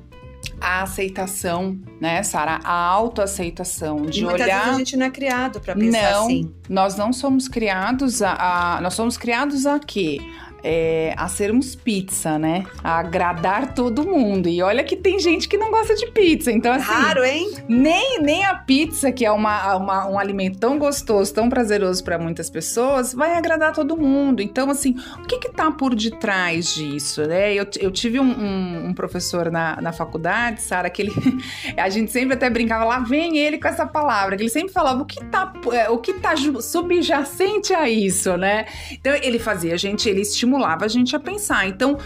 a 0.60 0.82
aceitação, 0.82 1.78
né, 2.00 2.22
Sara? 2.22 2.60
A 2.64 2.72
autoaceitação 2.72 4.02
de 4.02 4.24
muitas 4.24 4.42
olhar. 4.42 4.58
Vezes 4.58 4.74
a 4.74 4.78
gente 4.78 4.96
não 4.96 5.06
é 5.06 5.10
criado 5.10 5.60
para 5.60 5.74
pensar 5.74 6.12
não, 6.12 6.24
assim. 6.24 6.52
Nós 6.68 6.96
não 6.96 7.12
somos 7.12 7.48
criados 7.48 8.22
a, 8.22 8.76
a, 8.76 8.80
nós 8.80 8.94
somos 8.94 9.16
criados 9.16 9.66
a 9.66 9.78
quê? 9.78 10.18
É, 10.62 11.14
a 11.16 11.28
sermos 11.28 11.74
pizza, 11.74 12.38
né? 12.38 12.64
A 12.82 12.98
agradar 12.98 13.74
todo 13.74 14.04
mundo. 14.04 14.48
E 14.48 14.60
olha 14.62 14.82
que 14.82 14.96
tem 14.96 15.18
gente 15.18 15.48
que 15.48 15.56
não 15.56 15.70
gosta 15.70 15.94
de 15.94 16.10
pizza. 16.10 16.50
Então, 16.50 16.72
assim. 16.72 16.84
Raro, 16.84 17.24
hein? 17.24 17.50
Nem, 17.68 18.20
nem 18.20 18.44
a 18.44 18.54
pizza, 18.54 19.12
que 19.12 19.24
é 19.24 19.30
uma, 19.30 19.76
uma 19.76 20.08
um 20.08 20.18
alimento 20.18 20.58
tão 20.58 20.78
gostoso, 20.78 21.32
tão 21.32 21.48
prazeroso 21.48 22.02
para 22.02 22.18
muitas 22.18 22.50
pessoas, 22.50 23.14
vai 23.14 23.34
agradar 23.36 23.72
todo 23.72 23.96
mundo. 23.96 24.42
Então, 24.42 24.70
assim, 24.70 24.96
o 25.18 25.26
que 25.26 25.38
que 25.38 25.50
tá 25.50 25.70
por 25.70 25.94
detrás 25.94 26.74
disso, 26.74 27.22
né? 27.26 27.54
Eu, 27.54 27.66
eu 27.80 27.90
tive 27.90 28.18
um, 28.18 28.30
um, 28.30 28.86
um 28.88 28.94
professor 28.94 29.50
na, 29.50 29.80
na 29.80 29.92
faculdade, 29.92 30.62
Sara, 30.62 30.90
que 30.90 31.02
ele. 31.02 31.12
a 31.76 31.88
gente 31.88 32.10
sempre 32.10 32.34
até 32.34 32.50
brincava, 32.50 32.84
lá 32.84 33.00
vem 33.00 33.38
ele 33.38 33.58
com 33.58 33.68
essa 33.68 33.86
palavra, 33.86 34.36
que 34.36 34.42
ele 34.42 34.50
sempre 34.50 34.72
falava 34.72 35.02
o 35.02 35.06
que 35.06 35.24
tá, 35.26 35.52
é, 35.72 35.88
o 35.88 35.98
que 35.98 36.14
tá 36.14 36.34
subjacente 36.60 37.72
a 37.72 37.88
isso, 37.88 38.36
né? 38.36 38.66
Então, 38.92 39.14
ele 39.14 39.38
fazia 39.38 39.74
a 39.74 39.76
gente, 39.76 40.08
ele 40.08 40.22
estimulava 40.22 40.47
estimulava 40.48 40.86
a 40.86 40.88
gente 40.88 41.14
a 41.14 41.20
pensar. 41.20 41.68
Então, 41.68 41.98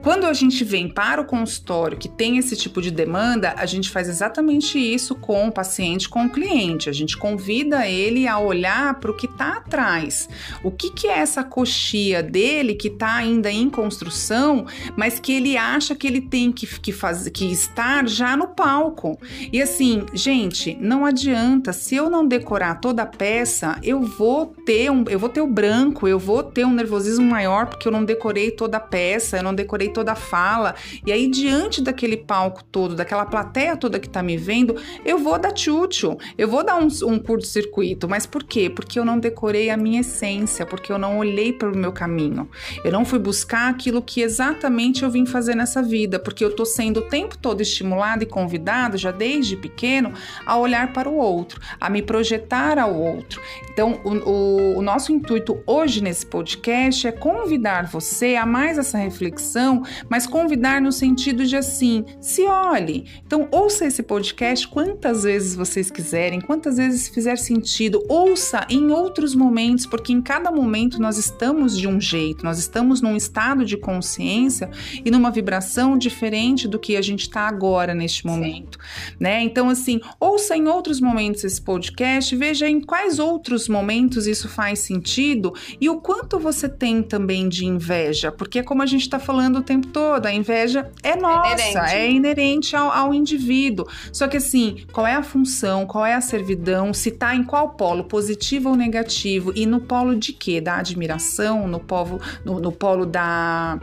quando 0.00 0.24
a 0.24 0.32
gente 0.32 0.64
vem 0.64 0.88
para 0.88 1.20
o 1.20 1.24
consultório 1.24 1.98
que 1.98 2.08
tem 2.08 2.38
esse 2.38 2.56
tipo 2.56 2.80
de 2.80 2.90
demanda, 2.90 3.54
a 3.56 3.66
gente 3.66 3.90
faz 3.90 4.08
exatamente 4.08 4.78
isso 4.78 5.14
com 5.14 5.48
o 5.48 5.52
paciente, 5.52 6.08
com 6.08 6.24
o 6.24 6.30
cliente. 6.30 6.88
A 6.88 6.92
gente 6.92 7.16
convida 7.16 7.86
ele 7.86 8.26
a 8.26 8.38
olhar 8.38 8.94
para 8.98 9.10
o 9.10 9.16
que 9.16 9.26
está 9.26 9.58
atrás. 9.58 10.28
O 10.62 10.70
que, 10.70 10.90
que 10.90 11.06
é 11.06 11.18
essa 11.18 11.44
coxia 11.44 12.22
dele 12.22 12.74
que 12.74 12.88
está 12.88 13.14
ainda 13.14 13.50
em 13.50 13.68
construção, 13.70 14.66
mas 14.96 15.20
que 15.20 15.32
ele 15.32 15.56
acha 15.56 15.94
que 15.94 16.06
ele 16.06 16.20
tem 16.20 16.50
que, 16.50 16.66
que, 16.80 16.92
faz, 16.92 17.28
que 17.28 17.50
estar 17.50 18.08
já 18.08 18.36
no 18.36 18.48
palco. 18.48 19.18
E 19.52 19.60
assim, 19.60 20.04
gente, 20.14 20.76
não 20.80 21.04
adianta. 21.04 21.72
Se 21.72 21.94
eu 21.94 22.10
não 22.10 22.26
decorar 22.26 22.80
toda 22.80 23.02
a 23.02 23.06
peça, 23.06 23.78
eu 23.82 24.00
vou 24.02 24.46
ter 24.66 24.90
um, 24.90 25.04
eu 25.08 25.18
vou 25.18 25.28
ter 25.28 25.40
o 25.40 25.46
branco, 25.46 26.08
eu 26.08 26.18
vou 26.18 26.42
ter 26.42 26.64
um 26.64 26.72
nervosismo 26.72 27.24
maior 27.24 27.66
porque 27.66 27.86
eu 27.86 27.92
não 27.92 28.04
decorei 28.04 28.50
toda 28.50 28.76
a 28.76 28.80
peça, 28.80 29.36
eu 29.36 29.42
não 29.42 29.54
decorei 29.54 29.81
decorei 29.82 29.88
toda 29.88 30.12
a 30.12 30.16
fala, 30.16 30.74
e 31.04 31.12
aí 31.12 31.28
diante 31.28 31.82
daquele 31.82 32.16
palco 32.16 32.62
todo, 32.64 32.94
daquela 32.94 33.26
plateia 33.26 33.76
toda 33.76 33.98
que 33.98 34.08
tá 34.08 34.22
me 34.22 34.36
vendo, 34.36 34.76
eu 35.04 35.18
vou 35.18 35.38
dar 35.38 35.52
tchutchu, 35.52 36.16
eu 36.38 36.48
vou 36.48 36.64
dar 36.64 36.76
um, 36.76 36.88
um 37.04 37.18
curto-circuito, 37.18 38.08
mas 38.08 38.26
por 38.26 38.44
quê? 38.44 38.70
Porque 38.70 38.98
eu 38.98 39.04
não 39.04 39.18
decorei 39.18 39.70
a 39.70 39.76
minha 39.76 40.00
essência, 40.00 40.64
porque 40.64 40.92
eu 40.92 40.98
não 40.98 41.18
olhei 41.18 41.52
para 41.52 41.70
o 41.70 41.76
meu 41.76 41.92
caminho, 41.92 42.48
eu 42.84 42.92
não 42.92 43.04
fui 43.04 43.18
buscar 43.18 43.70
aquilo 43.70 44.02
que 44.02 44.20
exatamente 44.20 45.02
eu 45.02 45.10
vim 45.10 45.26
fazer 45.26 45.54
nessa 45.54 45.82
vida, 45.82 46.18
porque 46.18 46.44
eu 46.44 46.54
tô 46.54 46.64
sendo 46.64 47.00
o 47.00 47.08
tempo 47.08 47.36
todo 47.36 47.60
estimulado 47.60 48.22
e 48.22 48.26
convidado, 48.26 48.96
já 48.96 49.10
desde 49.10 49.56
pequeno, 49.56 50.12
a 50.46 50.56
olhar 50.56 50.92
para 50.92 51.08
o 51.08 51.16
outro, 51.16 51.60
a 51.80 51.88
me 51.88 52.02
projetar 52.02 52.78
ao 52.78 52.94
outro. 52.94 53.40
Então, 53.72 54.00
o, 54.04 54.10
o, 54.10 54.78
o 54.78 54.82
nosso 54.82 55.12
intuito 55.12 55.62
hoje 55.66 56.02
nesse 56.02 56.26
podcast 56.26 57.06
é 57.06 57.12
convidar 57.12 57.86
você 57.86 58.36
a 58.36 58.44
mais 58.44 58.78
essa 58.78 58.98
reflexão 58.98 59.71
mas 60.08 60.26
convidar 60.26 60.80
no 60.80 60.90
sentido 60.90 61.46
de 61.46 61.56
assim, 61.56 62.04
se 62.20 62.42
olhe. 62.42 63.06
Então, 63.24 63.48
ouça 63.50 63.86
esse 63.86 64.02
podcast 64.02 64.66
quantas 64.66 65.22
vezes 65.22 65.54
vocês 65.54 65.90
quiserem, 65.90 66.40
quantas 66.40 66.76
vezes 66.76 67.08
fizer 67.08 67.36
sentido, 67.36 68.04
ouça 68.08 68.66
em 68.68 68.90
outros 68.90 69.34
momentos, 69.34 69.86
porque 69.86 70.12
em 70.12 70.20
cada 70.20 70.50
momento 70.50 71.00
nós 71.00 71.16
estamos 71.16 71.78
de 71.78 71.86
um 71.86 72.00
jeito, 72.00 72.44
nós 72.44 72.58
estamos 72.58 73.00
num 73.00 73.16
estado 73.16 73.64
de 73.64 73.76
consciência 73.76 74.68
e 75.04 75.10
numa 75.10 75.30
vibração 75.30 75.96
diferente 75.96 76.66
do 76.66 76.78
que 76.78 76.96
a 76.96 77.02
gente 77.02 77.22
está 77.22 77.46
agora 77.46 77.94
neste 77.94 78.26
momento, 78.26 78.78
né? 79.18 79.42
Então, 79.42 79.68
assim, 79.68 80.00
ouça 80.18 80.56
em 80.56 80.66
outros 80.66 81.00
momentos 81.00 81.44
esse 81.44 81.60
podcast, 81.60 82.34
veja 82.34 82.68
em 82.68 82.80
quais 82.80 83.18
outros 83.18 83.68
momentos 83.68 84.26
isso 84.26 84.48
faz 84.48 84.80
sentido 84.80 85.54
e 85.80 85.88
o 85.88 86.00
quanto 86.00 86.38
você 86.38 86.68
tem 86.68 87.02
também 87.02 87.48
de 87.48 87.64
inveja, 87.64 88.32
porque 88.32 88.62
como 88.62 88.82
a 88.82 88.86
gente 88.86 89.02
está 89.02 89.18
falando 89.18 89.61
o 89.62 89.64
tempo 89.64 89.86
todo. 89.88 90.26
A 90.26 90.32
inveja 90.32 90.90
é 91.02 91.16
nossa, 91.16 91.48
é 91.48 91.52
inerente, 91.52 91.94
é 91.94 92.10
inerente 92.10 92.76
ao, 92.76 92.90
ao, 92.90 93.14
indivíduo. 93.14 93.86
Só 94.12 94.28
que 94.28 94.36
assim, 94.36 94.84
qual 94.92 95.06
é 95.06 95.14
a 95.14 95.22
função, 95.22 95.86
qual 95.86 96.04
é 96.04 96.14
a 96.14 96.20
servidão, 96.20 96.92
se 96.92 97.10
tá 97.10 97.34
em 97.34 97.42
qual 97.42 97.70
polo, 97.70 98.04
positivo 98.04 98.70
ou 98.70 98.76
negativo, 98.76 99.52
e 99.54 99.64
no 99.66 99.80
polo 99.80 100.14
de 100.14 100.32
quê? 100.32 100.60
Da 100.60 100.76
admiração, 100.76 101.66
no 101.66 101.80
polo, 101.80 102.20
no, 102.44 102.60
no 102.60 102.72
polo 102.72 103.06
da, 103.06 103.78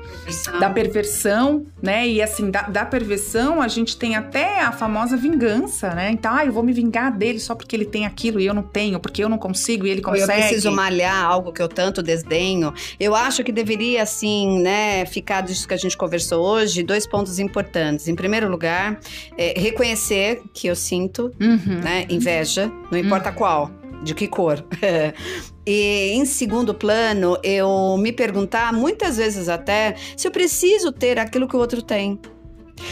da 0.59 0.69
perversão, 0.69 1.65
né? 1.81 2.07
E 2.07 2.21
assim, 2.21 2.51
da, 2.51 2.63
da 2.63 2.85
perversão, 2.85 3.61
a 3.61 3.67
gente 3.67 3.97
tem 3.97 4.15
até 4.15 4.61
a 4.61 4.71
famosa 4.71 5.17
vingança, 5.17 5.93
né? 5.95 6.11
Então, 6.11 6.33
ah, 6.33 6.45
eu 6.45 6.51
vou 6.51 6.63
me 6.63 6.73
vingar 6.73 7.15
dele 7.15 7.39
só 7.39 7.55
porque 7.55 7.75
ele 7.75 7.85
tem 7.85 8.05
aquilo 8.05 8.39
e 8.39 8.45
eu 8.45 8.53
não 8.53 8.63
tenho, 8.63 8.99
porque 8.99 9.23
eu 9.23 9.29
não 9.29 9.37
consigo 9.37 9.85
e 9.85 9.89
ele 9.89 10.01
consegue. 10.01 10.31
Eu 10.31 10.47
preciso 10.47 10.71
malhar 10.71 11.23
algo 11.23 11.51
que 11.51 11.61
eu 11.61 11.67
tanto 11.67 12.01
desdenho. 12.03 12.73
Eu 12.99 13.15
acho 13.15 13.43
que 13.43 13.51
deveria, 13.51 14.03
assim, 14.03 14.61
né, 14.61 15.05
ficar 15.05 15.41
que 15.69 15.73
a 15.73 15.77
gente 15.77 15.95
conversou 15.95 16.45
hoje, 16.45 16.83
dois 16.83 17.07
pontos 17.07 17.39
importantes. 17.39 18.07
Em 18.07 18.15
primeiro 18.15 18.49
lugar, 18.49 18.99
é 19.37 19.57
reconhecer 19.57 20.41
que 20.53 20.67
eu 20.67 20.75
sinto 20.75 21.31
uhum. 21.39 21.79
né, 21.81 22.05
inveja, 22.09 22.69
não 22.91 22.97
importa 22.97 23.29
uhum. 23.29 23.35
qual, 23.35 23.71
de 24.03 24.13
que 24.13 24.27
cor. 24.27 24.65
e 25.65 26.11
em 26.13 26.25
segundo 26.25 26.73
plano, 26.73 27.37
eu 27.43 27.95
me 27.97 28.11
perguntar, 28.11 28.73
muitas 28.73 29.17
vezes 29.17 29.47
até, 29.47 29.95
se 30.17 30.27
eu 30.27 30.31
preciso 30.31 30.91
ter 30.91 31.19
aquilo 31.19 31.47
que 31.47 31.55
o 31.55 31.59
outro 31.59 31.81
tem. 31.81 32.19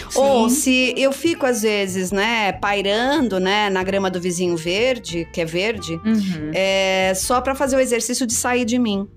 Sim. 0.09 0.19
Ou 0.19 0.49
se 0.49 0.93
eu 0.97 1.11
fico, 1.11 1.45
às 1.45 1.61
vezes, 1.61 2.11
né, 2.11 2.51
pairando, 2.51 3.39
né, 3.39 3.69
na 3.69 3.83
grama 3.83 4.09
do 4.09 4.19
vizinho 4.19 4.55
verde, 4.55 5.27
que 5.33 5.41
é 5.41 5.45
verde, 5.45 5.93
uhum. 5.93 6.51
é, 6.53 7.13
só 7.15 7.41
para 7.41 7.55
fazer 7.55 7.75
o 7.77 7.79
exercício 7.79 8.27
de 8.27 8.33
sair 8.33 8.65
de 8.65 8.77
mim. 8.77 9.07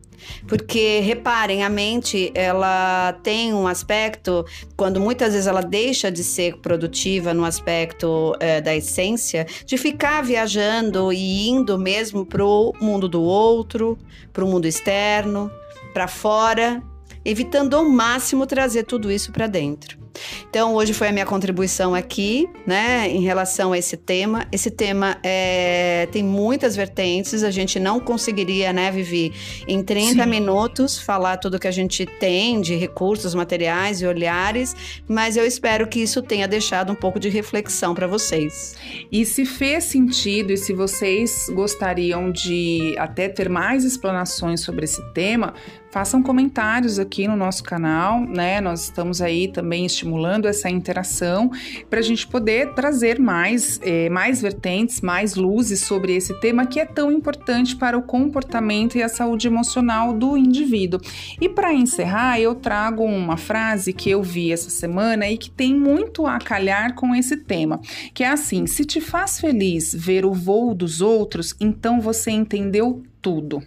Porque 0.47 1.01
reparem, 1.01 1.63
a 1.63 1.69
mente 1.69 2.31
ela 2.35 3.13
tem 3.23 3.53
um 3.53 3.67
aspecto, 3.67 4.45
quando 4.77 5.01
muitas 5.01 5.33
vezes 5.33 5.47
ela 5.47 5.61
deixa 5.61 6.11
de 6.11 6.25
ser 6.25 6.57
produtiva 6.59 7.35
no 7.35 7.45
aspecto 7.45 8.35
é, 8.41 8.61
da 8.61 8.75
essência, 8.75 9.47
de 9.65 9.77
ficar 9.77 10.23
viajando 10.23 11.13
e 11.13 11.49
indo 11.49 11.79
mesmo 11.79 12.25
pro 12.25 12.75
mundo 12.81 13.09
do 13.09 13.23
outro, 13.23 13.99
pro 14.33 14.47
mundo 14.47 14.67
externo, 14.67 15.51
para 15.93 16.09
fora, 16.09 16.83
evitando 17.25 17.75
ao 17.75 17.85
máximo 17.85 18.47
trazer 18.47 18.85
tudo 18.85 19.11
isso 19.11 19.33
para 19.33 19.47
dentro. 19.47 20.00
Então, 20.49 20.75
hoje 20.75 20.93
foi 20.93 21.09
a 21.09 21.13
minha 21.13 21.27
contribuição 21.27 21.95
aqui, 21.95 22.49
né, 22.67 23.09
em 23.09 23.23
relação 23.23 23.73
a 23.73 23.79
esse 23.79 23.97
tema. 23.97 24.47
Esse 24.51 24.71
tema 24.71 25.19
é, 25.23 26.09
tem 26.11 26.23
muitas 26.23 26.77
vertentes, 26.77 27.43
a 27.43 27.51
gente 27.51 27.79
não 27.79 28.01
conseguiria, 28.01 28.73
né, 28.73 28.91
Vivi, 28.91 29.33
em 29.67 29.83
30 29.83 30.25
Sim. 30.25 30.29
minutos 30.29 30.99
falar 30.99 31.37
tudo 31.37 31.59
que 31.59 31.69
a 31.69 31.73
gente 31.73 32.05
tem 32.07 32.61
de 32.61 32.75
recursos, 32.75 33.35
materiais 33.35 34.03
e 34.03 34.07
olhares, 34.07 34.75
mas 35.09 35.37
eu 35.37 35.47
espero 35.47 35.87
que 35.87 36.01
isso 36.01 36.23
tenha 36.23 36.47
deixado 36.47 36.93
um 36.93 36.95
pouco 36.95 37.19
de 37.19 37.29
reflexão 37.29 37.95
para 37.95 38.07
vocês. 38.07 38.77
E 39.11 39.25
se 39.25 39.45
fez 39.45 39.85
sentido 39.85 40.53
e 40.53 40.57
se 40.57 40.73
vocês 40.73 41.47
gostariam 41.53 42.31
de 42.31 42.95
até 42.99 43.29
ter 43.29 43.49
mais 43.49 43.85
explanações 43.85 44.61
sobre 44.61 44.85
esse 44.85 45.03
tema, 45.13 45.55
façam 45.91 46.23
comentários 46.23 46.99
aqui 46.99 47.27
no 47.27 47.37
nosso 47.37 47.63
canal, 47.65 48.21
né? 48.21 48.61
Nós 48.61 48.85
estamos 48.85 49.21
aí 49.21 49.49
também 49.49 49.85
estimulando 49.85 50.47
essa 50.47 50.71
interação 50.71 51.51
para 51.89 51.99
a 51.99 52.03
gente 52.03 52.27
poder 52.27 52.75
trazer 52.75 53.19
mais, 53.19 53.81
eh, 53.83 54.09
mais 54.09 54.41
vertentes, 54.41 55.01
mais 55.01 55.35
luzes 55.35 55.81
sobre 55.81 56.15
esse 56.15 56.33
tema 56.41 56.67
que 56.67 56.79
é 56.79 56.87
tão 56.87 57.11
importante 57.11 57.75
para 57.77 57.99
o 57.99 58.03
comportamento 58.03 58.97
e 58.97 59.03
a 59.03 59.09
saúde 59.09 59.49
emocional 59.49 60.13
do 60.13 60.37
indivíduo. 60.37 61.01
E 61.41 61.49
para 61.49 61.73
encerrar, 61.73 62.41
eu 62.41 62.55
trago 62.55 63.05
uma 63.05 63.37
frase 63.37 63.93
que 63.93 64.11
eu 64.11 64.23
vi 64.23 64.53
essa 64.53 64.71
semana 64.71 65.29
e 65.29 65.37
que 65.37 65.51
tem 65.51 65.75
muito 65.75 66.27
a 66.27 66.39
calhar 66.39 66.95
com 66.95 67.15
esse 67.15 67.37
tema, 67.37 67.81
que 68.15 68.23
é 68.23 68.29
assim: 68.29 68.67
se 68.67 68.85
te 68.85 69.01
faz 69.01 69.41
feliz 69.41 69.95
ver 69.95 70.25
o 70.25 70.33
voo 70.33 70.75
dos 70.75 71.01
outros, 71.01 71.55
então 71.61 72.01
você 72.01 72.31
entendeu 72.31 73.03
tudo. 73.21 73.63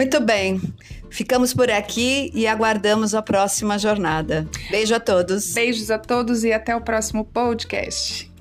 Muito 0.00 0.18
bem. 0.18 0.58
Ficamos 1.10 1.52
por 1.52 1.70
aqui 1.70 2.30
e 2.34 2.46
aguardamos 2.46 3.14
a 3.14 3.20
próxima 3.20 3.78
jornada. 3.78 4.48
Beijo 4.70 4.94
a 4.94 4.98
todos. 4.98 5.52
Beijos 5.52 5.90
a 5.90 5.98
todos 5.98 6.42
e 6.42 6.54
até 6.54 6.74
o 6.74 6.80
próximo 6.80 7.22
podcast. 7.22 8.32